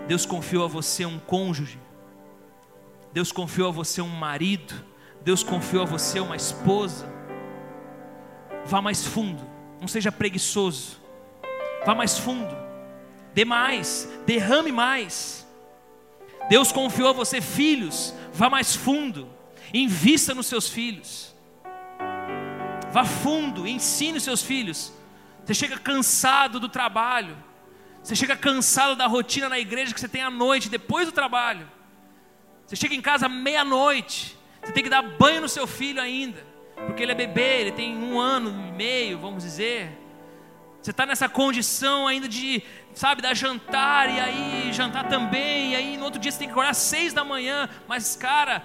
Deus 0.06 0.26
confiou 0.26 0.64
a 0.64 0.68
você 0.68 1.06
um 1.06 1.18
cônjuge. 1.18 1.78
Deus 3.12 3.32
confiou 3.32 3.68
a 3.68 3.72
você 3.72 4.02
um 4.02 4.08
marido. 4.08 4.74
Deus 5.22 5.42
confiou 5.42 5.82
a 5.82 5.86
você 5.86 6.20
uma 6.20 6.36
esposa. 6.36 7.10
Vá 8.66 8.82
mais 8.82 9.06
fundo. 9.06 9.42
Não 9.80 9.88
seja 9.88 10.12
preguiçoso. 10.12 11.00
Vá 11.86 11.94
mais 11.94 12.18
fundo. 12.18 12.54
Dê 13.32 13.44
mais. 13.44 14.08
Derrame 14.26 14.72
mais. 14.72 15.46
Deus 16.48 16.70
confiou 16.70 17.08
a 17.08 17.12
você 17.12 17.40
filhos. 17.40 18.14
Vá 18.32 18.50
mais 18.50 18.76
fundo. 18.76 19.28
Invista 19.72 20.34
nos 20.34 20.46
seus 20.46 20.68
filhos. 20.68 21.34
Vá 22.92 23.04
fundo. 23.04 23.66
Ensine 23.66 24.18
os 24.18 24.24
seus 24.24 24.42
filhos. 24.42 24.92
Você 25.44 25.54
chega 25.54 25.78
cansado 25.78 26.60
do 26.60 26.68
trabalho. 26.68 27.36
Você 28.04 28.14
chega 28.14 28.36
cansado 28.36 28.94
da 28.94 29.06
rotina 29.06 29.48
na 29.48 29.58
igreja 29.58 29.94
que 29.94 29.98
você 29.98 30.06
tem 30.06 30.22
à 30.22 30.28
noite, 30.28 30.68
depois 30.68 31.06
do 31.06 31.12
trabalho. 31.12 31.66
Você 32.66 32.76
chega 32.76 32.94
em 32.94 33.00
casa 33.00 33.30
meia-noite. 33.30 34.38
Você 34.62 34.72
tem 34.72 34.84
que 34.84 34.90
dar 34.90 35.00
banho 35.00 35.40
no 35.40 35.48
seu 35.48 35.66
filho 35.66 36.02
ainda. 36.02 36.44
Porque 36.86 37.02
ele 37.02 37.12
é 37.12 37.14
bebê, 37.14 37.62
ele 37.62 37.72
tem 37.72 37.96
um 37.96 38.20
ano 38.20 38.50
e 38.68 38.72
meio, 38.72 39.18
vamos 39.18 39.42
dizer. 39.42 39.98
Você 40.82 40.90
está 40.90 41.06
nessa 41.06 41.30
condição 41.30 42.06
ainda 42.06 42.28
de, 42.28 42.62
sabe, 42.92 43.22
dar 43.22 43.32
jantar, 43.32 44.10
e 44.10 44.20
aí 44.20 44.70
jantar 44.70 45.08
também, 45.08 45.72
e 45.72 45.76
aí 45.76 45.96
no 45.96 46.04
outro 46.04 46.20
dia 46.20 46.30
você 46.30 46.40
tem 46.40 46.48
que 46.48 46.52
acordar 46.52 46.72
às 46.72 46.76
seis 46.76 47.14
da 47.14 47.24
manhã. 47.24 47.70
Mas, 47.88 48.16
cara, 48.16 48.62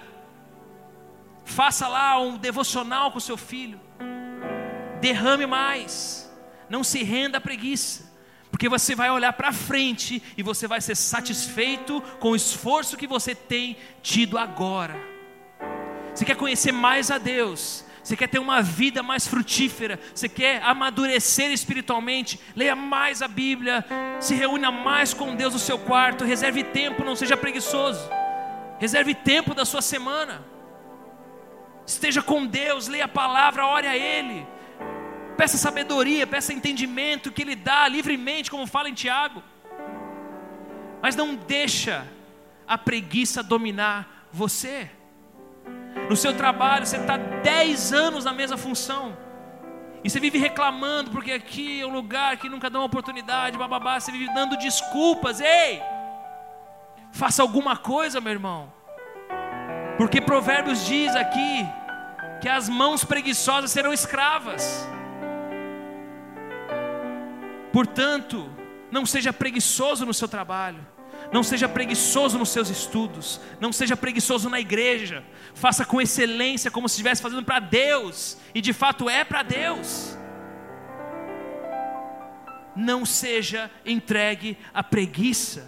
faça 1.46 1.88
lá 1.88 2.20
um 2.20 2.36
devocional 2.36 3.10
com 3.10 3.16
o 3.16 3.22
seu 3.22 3.38
filho. 3.38 3.80
Derrame 5.00 5.46
mais. 5.46 6.30
Não 6.68 6.84
se 6.84 7.02
renda 7.02 7.38
à 7.38 7.40
preguiça. 7.40 8.09
Porque 8.60 8.68
você 8.68 8.94
vai 8.94 9.10
olhar 9.10 9.32
para 9.32 9.54
frente 9.54 10.22
e 10.36 10.42
você 10.42 10.68
vai 10.68 10.82
ser 10.82 10.94
satisfeito 10.94 11.98
com 12.18 12.32
o 12.32 12.36
esforço 12.36 12.94
que 12.94 13.06
você 13.06 13.34
tem 13.34 13.74
tido 14.02 14.36
agora. 14.36 15.00
Você 16.14 16.26
quer 16.26 16.36
conhecer 16.36 16.70
mais 16.70 17.10
a 17.10 17.16
Deus, 17.16 17.86
você 18.04 18.14
quer 18.14 18.28
ter 18.28 18.38
uma 18.38 18.60
vida 18.60 19.02
mais 19.02 19.26
frutífera, 19.26 19.98
você 20.14 20.28
quer 20.28 20.62
amadurecer 20.62 21.50
espiritualmente, 21.50 22.38
leia 22.54 22.76
mais 22.76 23.22
a 23.22 23.28
Bíblia, 23.28 23.82
se 24.20 24.34
reúna 24.34 24.70
mais 24.70 25.14
com 25.14 25.34
Deus 25.34 25.54
no 25.54 25.58
seu 25.58 25.78
quarto, 25.78 26.26
reserve 26.26 26.62
tempo, 26.62 27.02
não 27.02 27.16
seja 27.16 27.38
preguiçoso, 27.38 28.10
reserve 28.78 29.14
tempo 29.14 29.54
da 29.54 29.64
sua 29.64 29.80
semana, 29.80 30.44
esteja 31.86 32.20
com 32.20 32.44
Deus, 32.44 32.88
leia 32.88 33.06
a 33.06 33.08
palavra, 33.08 33.64
ore 33.64 33.86
a 33.86 33.96
Ele, 33.96 34.46
peça 35.40 35.56
sabedoria, 35.56 36.26
peça 36.26 36.52
entendimento 36.52 37.32
que 37.32 37.40
Ele 37.40 37.56
dá 37.56 37.88
livremente, 37.88 38.50
como 38.50 38.66
fala 38.66 38.90
em 38.90 38.92
Tiago. 38.92 39.42
Mas 41.00 41.16
não 41.16 41.34
deixa 41.34 42.06
a 42.68 42.76
preguiça 42.76 43.42
dominar 43.42 44.26
você. 44.30 44.90
No 46.10 46.14
seu 46.14 46.36
trabalho, 46.36 46.84
você 46.84 46.98
está 46.98 47.16
10 47.16 47.90
anos 47.90 48.26
na 48.26 48.34
mesma 48.34 48.58
função. 48.58 49.16
E 50.04 50.10
você 50.10 50.20
vive 50.20 50.36
reclamando 50.36 51.10
porque 51.10 51.32
aqui 51.32 51.80
é 51.80 51.86
um 51.86 51.94
lugar 51.94 52.36
que 52.36 52.50
nunca 52.50 52.68
dá 52.68 52.78
uma 52.78 52.84
oportunidade, 52.84 53.56
bababá, 53.56 53.98
você 53.98 54.12
vive 54.12 54.30
dando 54.34 54.58
desculpas. 54.58 55.40
Ei! 55.40 55.80
Faça 57.12 57.40
alguma 57.40 57.78
coisa, 57.78 58.20
meu 58.20 58.34
irmão. 58.34 58.70
Porque 59.96 60.20
Provérbios 60.20 60.84
diz 60.84 61.16
aqui 61.16 61.66
que 62.42 62.48
as 62.48 62.68
mãos 62.68 63.04
preguiçosas 63.04 63.70
serão 63.70 63.90
escravas. 63.90 64.86
Portanto, 67.80 68.46
não 68.92 69.06
seja 69.06 69.32
preguiçoso 69.32 70.04
no 70.04 70.12
seu 70.12 70.28
trabalho, 70.28 70.86
não 71.32 71.42
seja 71.42 71.66
preguiçoso 71.66 72.36
nos 72.36 72.50
seus 72.50 72.68
estudos, 72.68 73.40
não 73.58 73.72
seja 73.72 73.96
preguiçoso 73.96 74.50
na 74.50 74.60
igreja, 74.60 75.24
faça 75.54 75.82
com 75.86 75.98
excelência, 75.98 76.70
como 76.70 76.86
se 76.90 76.96
estivesse 76.96 77.22
fazendo 77.22 77.42
para 77.42 77.58
Deus, 77.58 78.36
e 78.54 78.60
de 78.60 78.74
fato 78.74 79.08
é 79.08 79.24
para 79.24 79.42
Deus. 79.42 80.14
Não 82.76 83.06
seja 83.06 83.70
entregue 83.86 84.58
à 84.74 84.82
preguiça, 84.82 85.66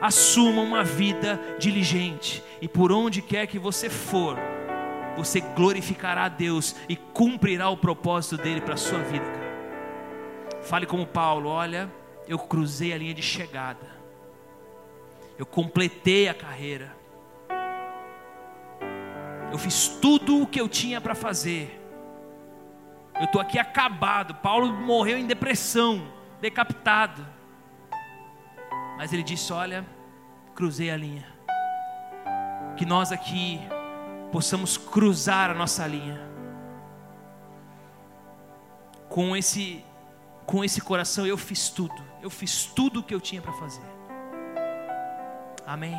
assuma 0.00 0.60
uma 0.60 0.82
vida 0.82 1.40
diligente, 1.56 2.42
e 2.60 2.66
por 2.66 2.90
onde 2.90 3.22
quer 3.22 3.46
que 3.46 3.60
você 3.60 3.88
for, 3.88 4.36
você 5.16 5.40
glorificará 5.40 6.24
a 6.24 6.28
Deus 6.28 6.74
e 6.88 6.96
cumprirá 6.96 7.68
o 7.68 7.76
propósito 7.76 8.36
dele 8.36 8.60
para 8.60 8.74
a 8.74 8.76
sua 8.76 8.98
vida. 9.04 9.51
Fale 10.62 10.86
como 10.86 11.06
Paulo: 11.06 11.48
olha, 11.48 11.90
eu 12.26 12.38
cruzei 12.38 12.92
a 12.92 12.98
linha 12.98 13.14
de 13.14 13.22
chegada, 13.22 13.86
eu 15.38 15.44
completei 15.44 16.28
a 16.28 16.34
carreira, 16.34 16.94
eu 19.50 19.58
fiz 19.58 19.88
tudo 19.88 20.42
o 20.42 20.46
que 20.46 20.60
eu 20.60 20.68
tinha 20.68 21.00
para 21.00 21.14
fazer. 21.14 21.80
Eu 23.18 23.26
estou 23.26 23.40
aqui 23.40 23.58
acabado. 23.58 24.34
Paulo 24.36 24.72
morreu 24.72 25.18
em 25.18 25.26
depressão, 25.26 26.10
decapitado. 26.40 27.26
Mas 28.96 29.12
ele 29.12 29.22
disse: 29.22 29.52
Olha, 29.52 29.84
cruzei 30.54 30.90
a 30.90 30.96
linha. 30.96 31.26
Que 32.76 32.86
nós 32.86 33.12
aqui 33.12 33.60
possamos 34.32 34.78
cruzar 34.78 35.50
a 35.50 35.54
nossa 35.54 35.86
linha 35.86 36.32
com 39.08 39.36
esse 39.36 39.84
com 40.46 40.64
esse 40.64 40.80
coração, 40.80 41.26
eu 41.26 41.38
fiz 41.38 41.68
tudo. 41.68 41.94
Eu 42.20 42.30
fiz 42.30 42.64
tudo 42.64 43.00
o 43.00 43.02
que 43.02 43.14
eu 43.14 43.20
tinha 43.20 43.40
para 43.40 43.52
fazer. 43.52 43.82
Amém. 45.66 45.96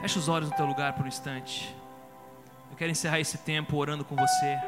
Fecha 0.00 0.18
os 0.18 0.28
olhos 0.28 0.50
no 0.50 0.56
teu 0.56 0.66
lugar 0.66 0.92
por 0.94 1.04
um 1.04 1.08
instante. 1.08 1.74
Eu 2.70 2.76
quero 2.76 2.90
encerrar 2.90 3.20
esse 3.20 3.38
tempo 3.38 3.76
orando 3.76 4.04
com 4.04 4.16
você. 4.16 4.58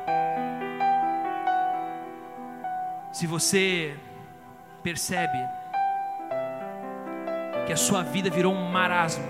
Se 3.13 3.27
você 3.27 3.99
percebe 4.83 5.39
que 7.67 7.73
a 7.73 7.77
sua 7.77 8.03
vida 8.03 8.31
virou 8.31 8.55
um 8.55 8.71
marasmo, 8.71 9.25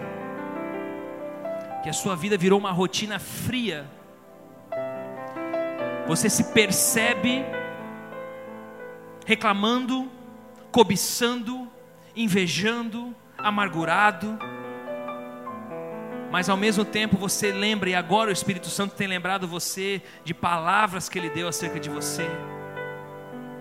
que 1.83 1.89
a 1.89 1.93
sua 1.93 2.15
vida 2.15 2.37
virou 2.37 2.59
uma 2.59 2.71
rotina 2.71 3.19
fria, 3.19 3.87
você 6.07 6.29
se 6.29 6.53
percebe 6.53 7.45
reclamando, 9.27 10.09
cobiçando, 10.71 11.69
invejando, 12.15 13.15
amargurado. 13.37 14.39
Mas 16.31 16.49
ao 16.49 16.57
mesmo 16.57 16.85
tempo 16.85 17.17
você 17.17 17.53
lembra, 17.53 17.91
e 17.91 17.95
agora 17.95 18.31
o 18.31 18.33
Espírito 18.33 18.69
Santo 18.69 18.95
tem 18.95 19.09
lembrado 19.09 19.49
você 19.49 20.01
de 20.25 20.33
palavras 20.33 21.09
que 21.09 21.19
ele 21.19 21.29
deu 21.29 21.49
acerca 21.49 21.81
de 21.81 21.91
você. 21.91 22.25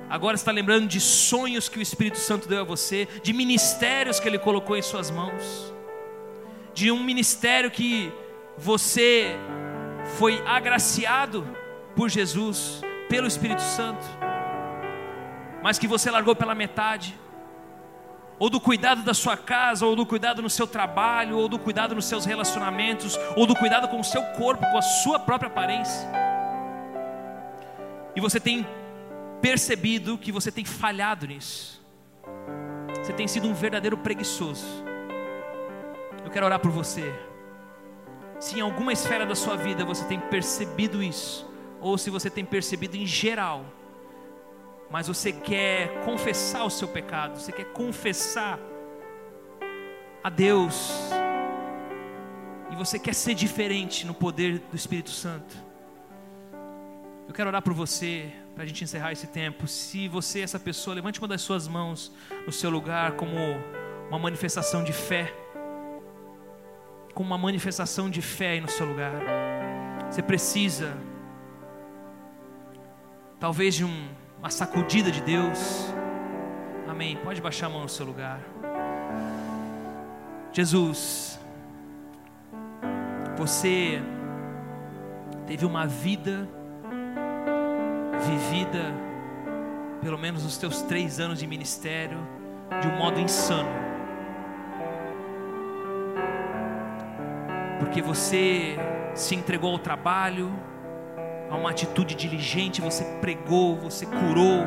Agora 0.08 0.36
está 0.36 0.52
lembrando 0.52 0.88
de 0.88 1.02
sonhos 1.02 1.68
que 1.68 1.80
o 1.80 1.82
Espírito 1.82 2.20
Santo 2.20 2.48
deu 2.48 2.62
a 2.62 2.64
você, 2.64 3.08
de 3.24 3.34
ministérios 3.34 4.20
que 4.20 4.28
ele 4.28 4.38
colocou 4.38 4.78
em 4.78 4.84
suas 4.84 5.10
mãos, 5.10 5.74
de 6.76 6.92
um 6.92 7.04
ministério 7.04 7.72
que 7.72 8.14
você 8.56 9.36
foi 10.18 10.44
agraciado 10.46 11.44
por 11.96 12.08
Jesus, 12.08 12.82
pelo 13.10 13.26
Espírito 13.26 13.62
Santo 13.62 14.25
mas 15.66 15.80
que 15.80 15.88
você 15.88 16.12
largou 16.12 16.36
pela 16.36 16.54
metade, 16.54 17.20
ou 18.38 18.52
do 18.52 18.62
cuidado 18.62 19.02
da 19.02 19.16
sua 19.16 19.36
casa, 19.36 19.84
ou 19.84 19.96
do 19.96 20.06
cuidado 20.06 20.40
no 20.40 20.48
seu 20.48 20.68
trabalho, 20.68 21.40
ou 21.40 21.50
do 21.50 21.58
cuidado 21.58 21.96
nos 21.96 22.06
seus 22.06 22.24
relacionamentos, 22.24 23.18
ou 23.36 23.48
do 23.48 23.56
cuidado 23.56 23.88
com 23.88 24.00
o 24.00 24.04
seu 24.04 24.22
corpo, 24.38 24.64
com 24.70 24.78
a 24.78 24.82
sua 24.84 25.18
própria 25.18 25.48
aparência. 25.48 26.08
E 28.16 28.22
você 28.22 28.40
tem 28.40 28.64
percebido 29.42 30.20
que 30.20 30.32
você 30.32 30.52
tem 30.52 30.64
falhado 30.64 31.26
nisso. 31.26 31.84
Você 33.00 33.14
tem 33.14 33.28
sido 33.28 33.48
um 33.48 33.54
verdadeiro 33.56 33.98
preguiçoso. 33.98 34.68
Eu 36.24 36.30
quero 36.30 36.46
orar 36.46 36.60
por 36.60 36.70
você. 36.70 37.12
Se 38.40 38.60
em 38.60 38.62
alguma 38.62 38.94
esfera 38.94 39.26
da 39.26 39.34
sua 39.34 39.58
vida 39.58 39.84
você 39.84 40.06
tem 40.06 40.20
percebido 40.20 41.02
isso, 41.02 41.50
ou 41.82 41.98
se 41.98 42.12
você 42.12 42.30
tem 42.30 42.46
percebido 42.46 42.96
em 42.96 43.08
geral, 43.08 43.66
mas 44.90 45.08
você 45.08 45.32
quer 45.32 46.04
confessar 46.04 46.64
o 46.66 46.70
seu 46.70 46.88
pecado, 46.88 47.40
você 47.40 47.52
quer 47.52 47.66
confessar 47.66 48.60
a 50.24 50.30
Deus, 50.30 50.92
e 52.72 52.76
você 52.76 52.98
quer 52.98 53.14
ser 53.14 53.34
diferente 53.34 54.06
no 54.06 54.14
poder 54.14 54.60
do 54.60 54.76
Espírito 54.76 55.12
Santo. 55.12 55.56
Eu 57.28 57.34
quero 57.34 57.50
orar 57.50 57.62
por 57.62 57.74
você, 57.74 58.32
para 58.54 58.64
a 58.64 58.68
gente 58.68 58.84
encerrar 58.84 59.12
esse 59.12 59.28
tempo. 59.28 59.68
Se 59.68 60.08
você 60.08 60.42
essa 60.42 60.60
pessoa, 60.60 60.96
levante 60.96 61.20
uma 61.20 61.28
das 61.28 61.42
suas 61.42 61.68
mãos 61.68 62.12
no 62.46 62.52
seu 62.52 62.70
lugar, 62.70 63.14
como 63.14 63.36
uma 64.10 64.20
manifestação 64.20 64.84
de 64.84 64.94
fé. 64.94 65.34
Como 67.14 67.28
uma 67.28 67.38
manifestação 67.38 68.10
de 68.10 68.22
fé 68.22 68.52
aí 68.52 68.62
no 68.62 68.70
seu 68.70 68.86
lugar. 68.86 69.14
Você 70.10 70.22
precisa, 70.22 70.96
talvez, 73.40 73.76
de 73.76 73.84
um 73.84 74.08
uma 74.40 74.50
sacudida 74.50 75.12
de 75.12 75.22
Deus, 75.22 75.94
Amém. 76.96 77.18
Pode 77.18 77.42
baixar 77.42 77.66
a 77.66 77.70
mão 77.70 77.82
no 77.82 77.90
seu 77.90 78.06
lugar. 78.06 78.40
Jesus, 80.54 81.38
você 83.36 84.02
teve 85.46 85.66
uma 85.66 85.86
vida 85.86 86.48
vivida, 88.26 88.94
pelo 90.02 90.18
menos 90.18 90.44
nos 90.44 90.58
teus 90.58 90.84
três 90.84 91.20
anos 91.20 91.40
de 91.40 91.48
ministério, 91.48 92.18
de 92.82 92.88
um 92.88 92.96
modo 92.96 93.20
insano. 93.20 93.68
Porque 97.80 98.02
você 98.02 98.78
se 99.16 99.36
entregou 99.36 99.72
ao 99.74 99.80
trabalho, 99.80 100.50
a 101.50 101.56
uma 101.56 101.70
atitude 101.70 102.16
diligente, 102.16 102.82
você 102.82 103.04
pregou, 103.22 103.76
você 103.76 104.06
curou, 104.06 104.66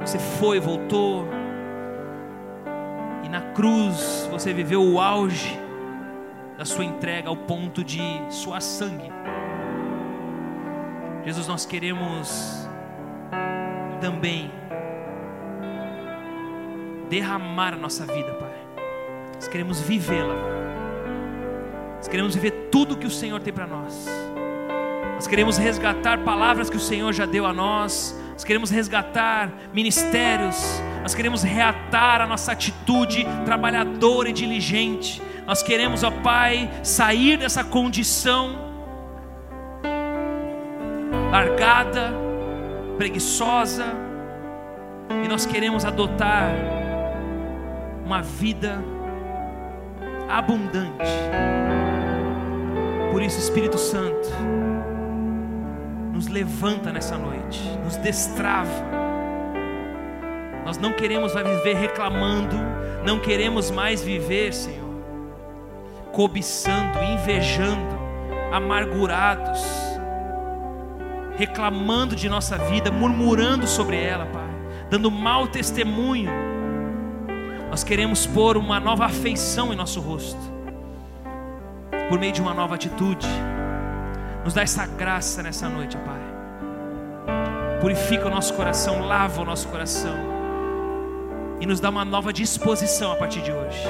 você 0.00 0.18
foi, 0.18 0.58
voltou. 0.58 1.26
E 3.22 3.28
na 3.28 3.40
cruz 3.52 4.28
você 4.30 4.52
viveu 4.52 4.82
o 4.82 5.00
auge 5.00 5.58
da 6.56 6.64
sua 6.64 6.84
entrega 6.84 7.28
ao 7.28 7.36
ponto 7.36 7.82
de 7.84 8.00
suar 8.30 8.60
sangue. 8.60 9.10
Jesus, 11.24 11.46
nós 11.46 11.64
queremos 11.64 12.68
também 14.00 14.50
derramar 17.08 17.74
a 17.74 17.76
nossa 17.76 18.04
vida, 18.06 18.32
Pai. 18.34 18.52
Nós 19.34 19.46
queremos 19.46 19.80
vivê-la. 19.80 20.34
Nós 21.96 22.08
queremos 22.08 22.34
viver 22.34 22.68
tudo 22.70 22.96
que 22.96 23.06
o 23.06 23.10
Senhor 23.10 23.40
tem 23.40 23.52
para 23.52 23.66
nós. 23.66 24.21
Nós 25.22 25.28
queremos 25.28 25.56
resgatar 25.56 26.18
palavras 26.24 26.68
que 26.68 26.76
o 26.76 26.80
Senhor 26.80 27.12
já 27.12 27.24
deu 27.24 27.46
a 27.46 27.52
nós. 27.52 28.12
Nós 28.32 28.42
queremos 28.42 28.70
resgatar 28.70 29.52
ministérios. 29.72 30.82
Nós 31.00 31.14
queremos 31.14 31.44
reatar 31.44 32.20
a 32.20 32.26
nossa 32.26 32.50
atitude 32.50 33.24
trabalhadora 33.44 34.30
e 34.30 34.32
diligente. 34.32 35.22
Nós 35.46 35.62
queremos, 35.62 36.02
ó 36.02 36.10
Pai, 36.10 36.68
sair 36.82 37.36
dessa 37.36 37.62
condição 37.62 38.58
largada, 41.30 42.12
preguiçosa, 42.98 43.86
e 45.24 45.28
nós 45.28 45.46
queremos 45.46 45.84
adotar 45.84 46.50
uma 48.04 48.22
vida 48.22 48.76
abundante. 50.28 51.12
Por 53.12 53.22
isso, 53.22 53.38
Espírito 53.38 53.78
Santo, 53.78 54.28
nos 56.12 56.28
levanta 56.28 56.92
nessa 56.92 57.16
noite, 57.16 57.58
nos 57.82 57.96
destrava. 57.96 58.70
Nós 60.64 60.76
não 60.76 60.92
queremos 60.92 61.34
mais 61.34 61.48
viver 61.48 61.74
reclamando, 61.74 62.56
não 63.04 63.18
queremos 63.18 63.70
mais 63.70 64.02
viver, 64.02 64.52
Senhor, 64.52 64.92
cobiçando, 66.12 67.02
invejando, 67.02 67.98
amargurados, 68.52 69.60
reclamando 71.36 72.14
de 72.14 72.28
nossa 72.28 72.58
vida, 72.58 72.92
murmurando 72.92 73.66
sobre 73.66 74.00
ela, 74.00 74.26
Pai, 74.26 74.50
dando 74.90 75.10
mau 75.10 75.48
testemunho. 75.48 76.30
Nós 77.70 77.82
queremos 77.82 78.26
pôr 78.26 78.58
uma 78.58 78.78
nova 78.78 79.06
afeição 79.06 79.72
em 79.72 79.76
nosso 79.76 79.98
rosto, 79.98 80.52
por 82.10 82.20
meio 82.20 82.32
de 82.32 82.42
uma 82.42 82.52
nova 82.52 82.74
atitude 82.74 83.26
nos 84.44 84.54
dá 84.54 84.62
essa 84.62 84.86
graça 84.86 85.42
nessa 85.42 85.68
noite, 85.68 85.96
Pai. 85.98 86.20
Purifica 87.80 88.26
o 88.26 88.30
nosso 88.30 88.54
coração, 88.54 89.06
lava 89.06 89.42
o 89.42 89.44
nosso 89.44 89.68
coração 89.68 90.16
e 91.60 91.66
nos 91.66 91.80
dá 91.80 91.90
uma 91.90 92.04
nova 92.04 92.32
disposição 92.32 93.12
a 93.12 93.16
partir 93.16 93.40
de 93.40 93.52
hoje. 93.52 93.84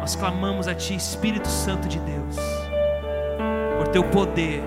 Nós 0.00 0.16
clamamos 0.16 0.68
a 0.68 0.74
Ti, 0.74 0.94
Espírito 0.94 1.48
Santo 1.48 1.88
de 1.88 1.98
Deus, 1.98 2.36
por 3.78 3.88
Teu 3.88 4.04
poder, 4.04 4.62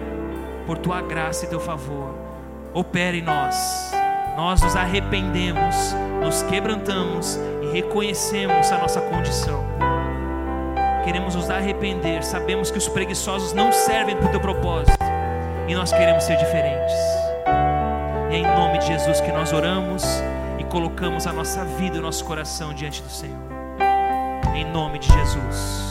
por 0.66 0.78
Tua 0.78 1.01
graça 1.01 1.45
e 1.45 1.47
Teu 1.47 1.59
favor. 1.59 2.16
Opera 2.74 3.16
em 3.16 3.22
nós. 3.22 3.91
Nós 4.36 4.61
nos 4.61 4.76
arrependemos, 4.76 5.76
nos 6.22 6.41
quebrantamos 6.43 7.39
e 7.61 7.72
reconhecemos 7.72 8.72
a 8.72 8.78
nossa 8.78 9.01
condição 9.01 9.63
queremos 11.06 11.36
nos 11.36 11.51
arrepender, 11.51 12.24
sabemos 12.24 12.72
que 12.72 12.80
os 12.80 12.89
preguiçosos 12.89 13.53
não 13.53 13.72
servem 13.72 14.18
para 14.18 14.26
o 14.26 14.32
teu 14.32 14.39
propósito 14.39 14.97
e 15.68 15.76
nós 15.76 15.91
queremos 15.91 16.24
ser 16.24 16.36
diferentes. 16.36 16.95
E 18.32 18.34
é 18.34 18.38
em 18.39 18.43
nome 18.43 18.80
de 18.80 18.88
Jesus 18.88 19.22
que 19.22 19.32
nós 19.32 19.53
oramos 19.53 20.03
e 20.58 20.64
colocamos 20.64 21.28
a 21.28 21.32
nossa 21.32 21.64
vida 21.64 21.97
e 21.97 21.99
o 21.99 22.01
nosso 22.01 22.26
coração 22.26 22.74
diante 22.74 23.03
do 23.03 23.10
Senhor. 23.10 23.38
Em 24.56 24.66
nome 24.66 24.97
de 24.97 25.08
Jesus. 25.08 25.84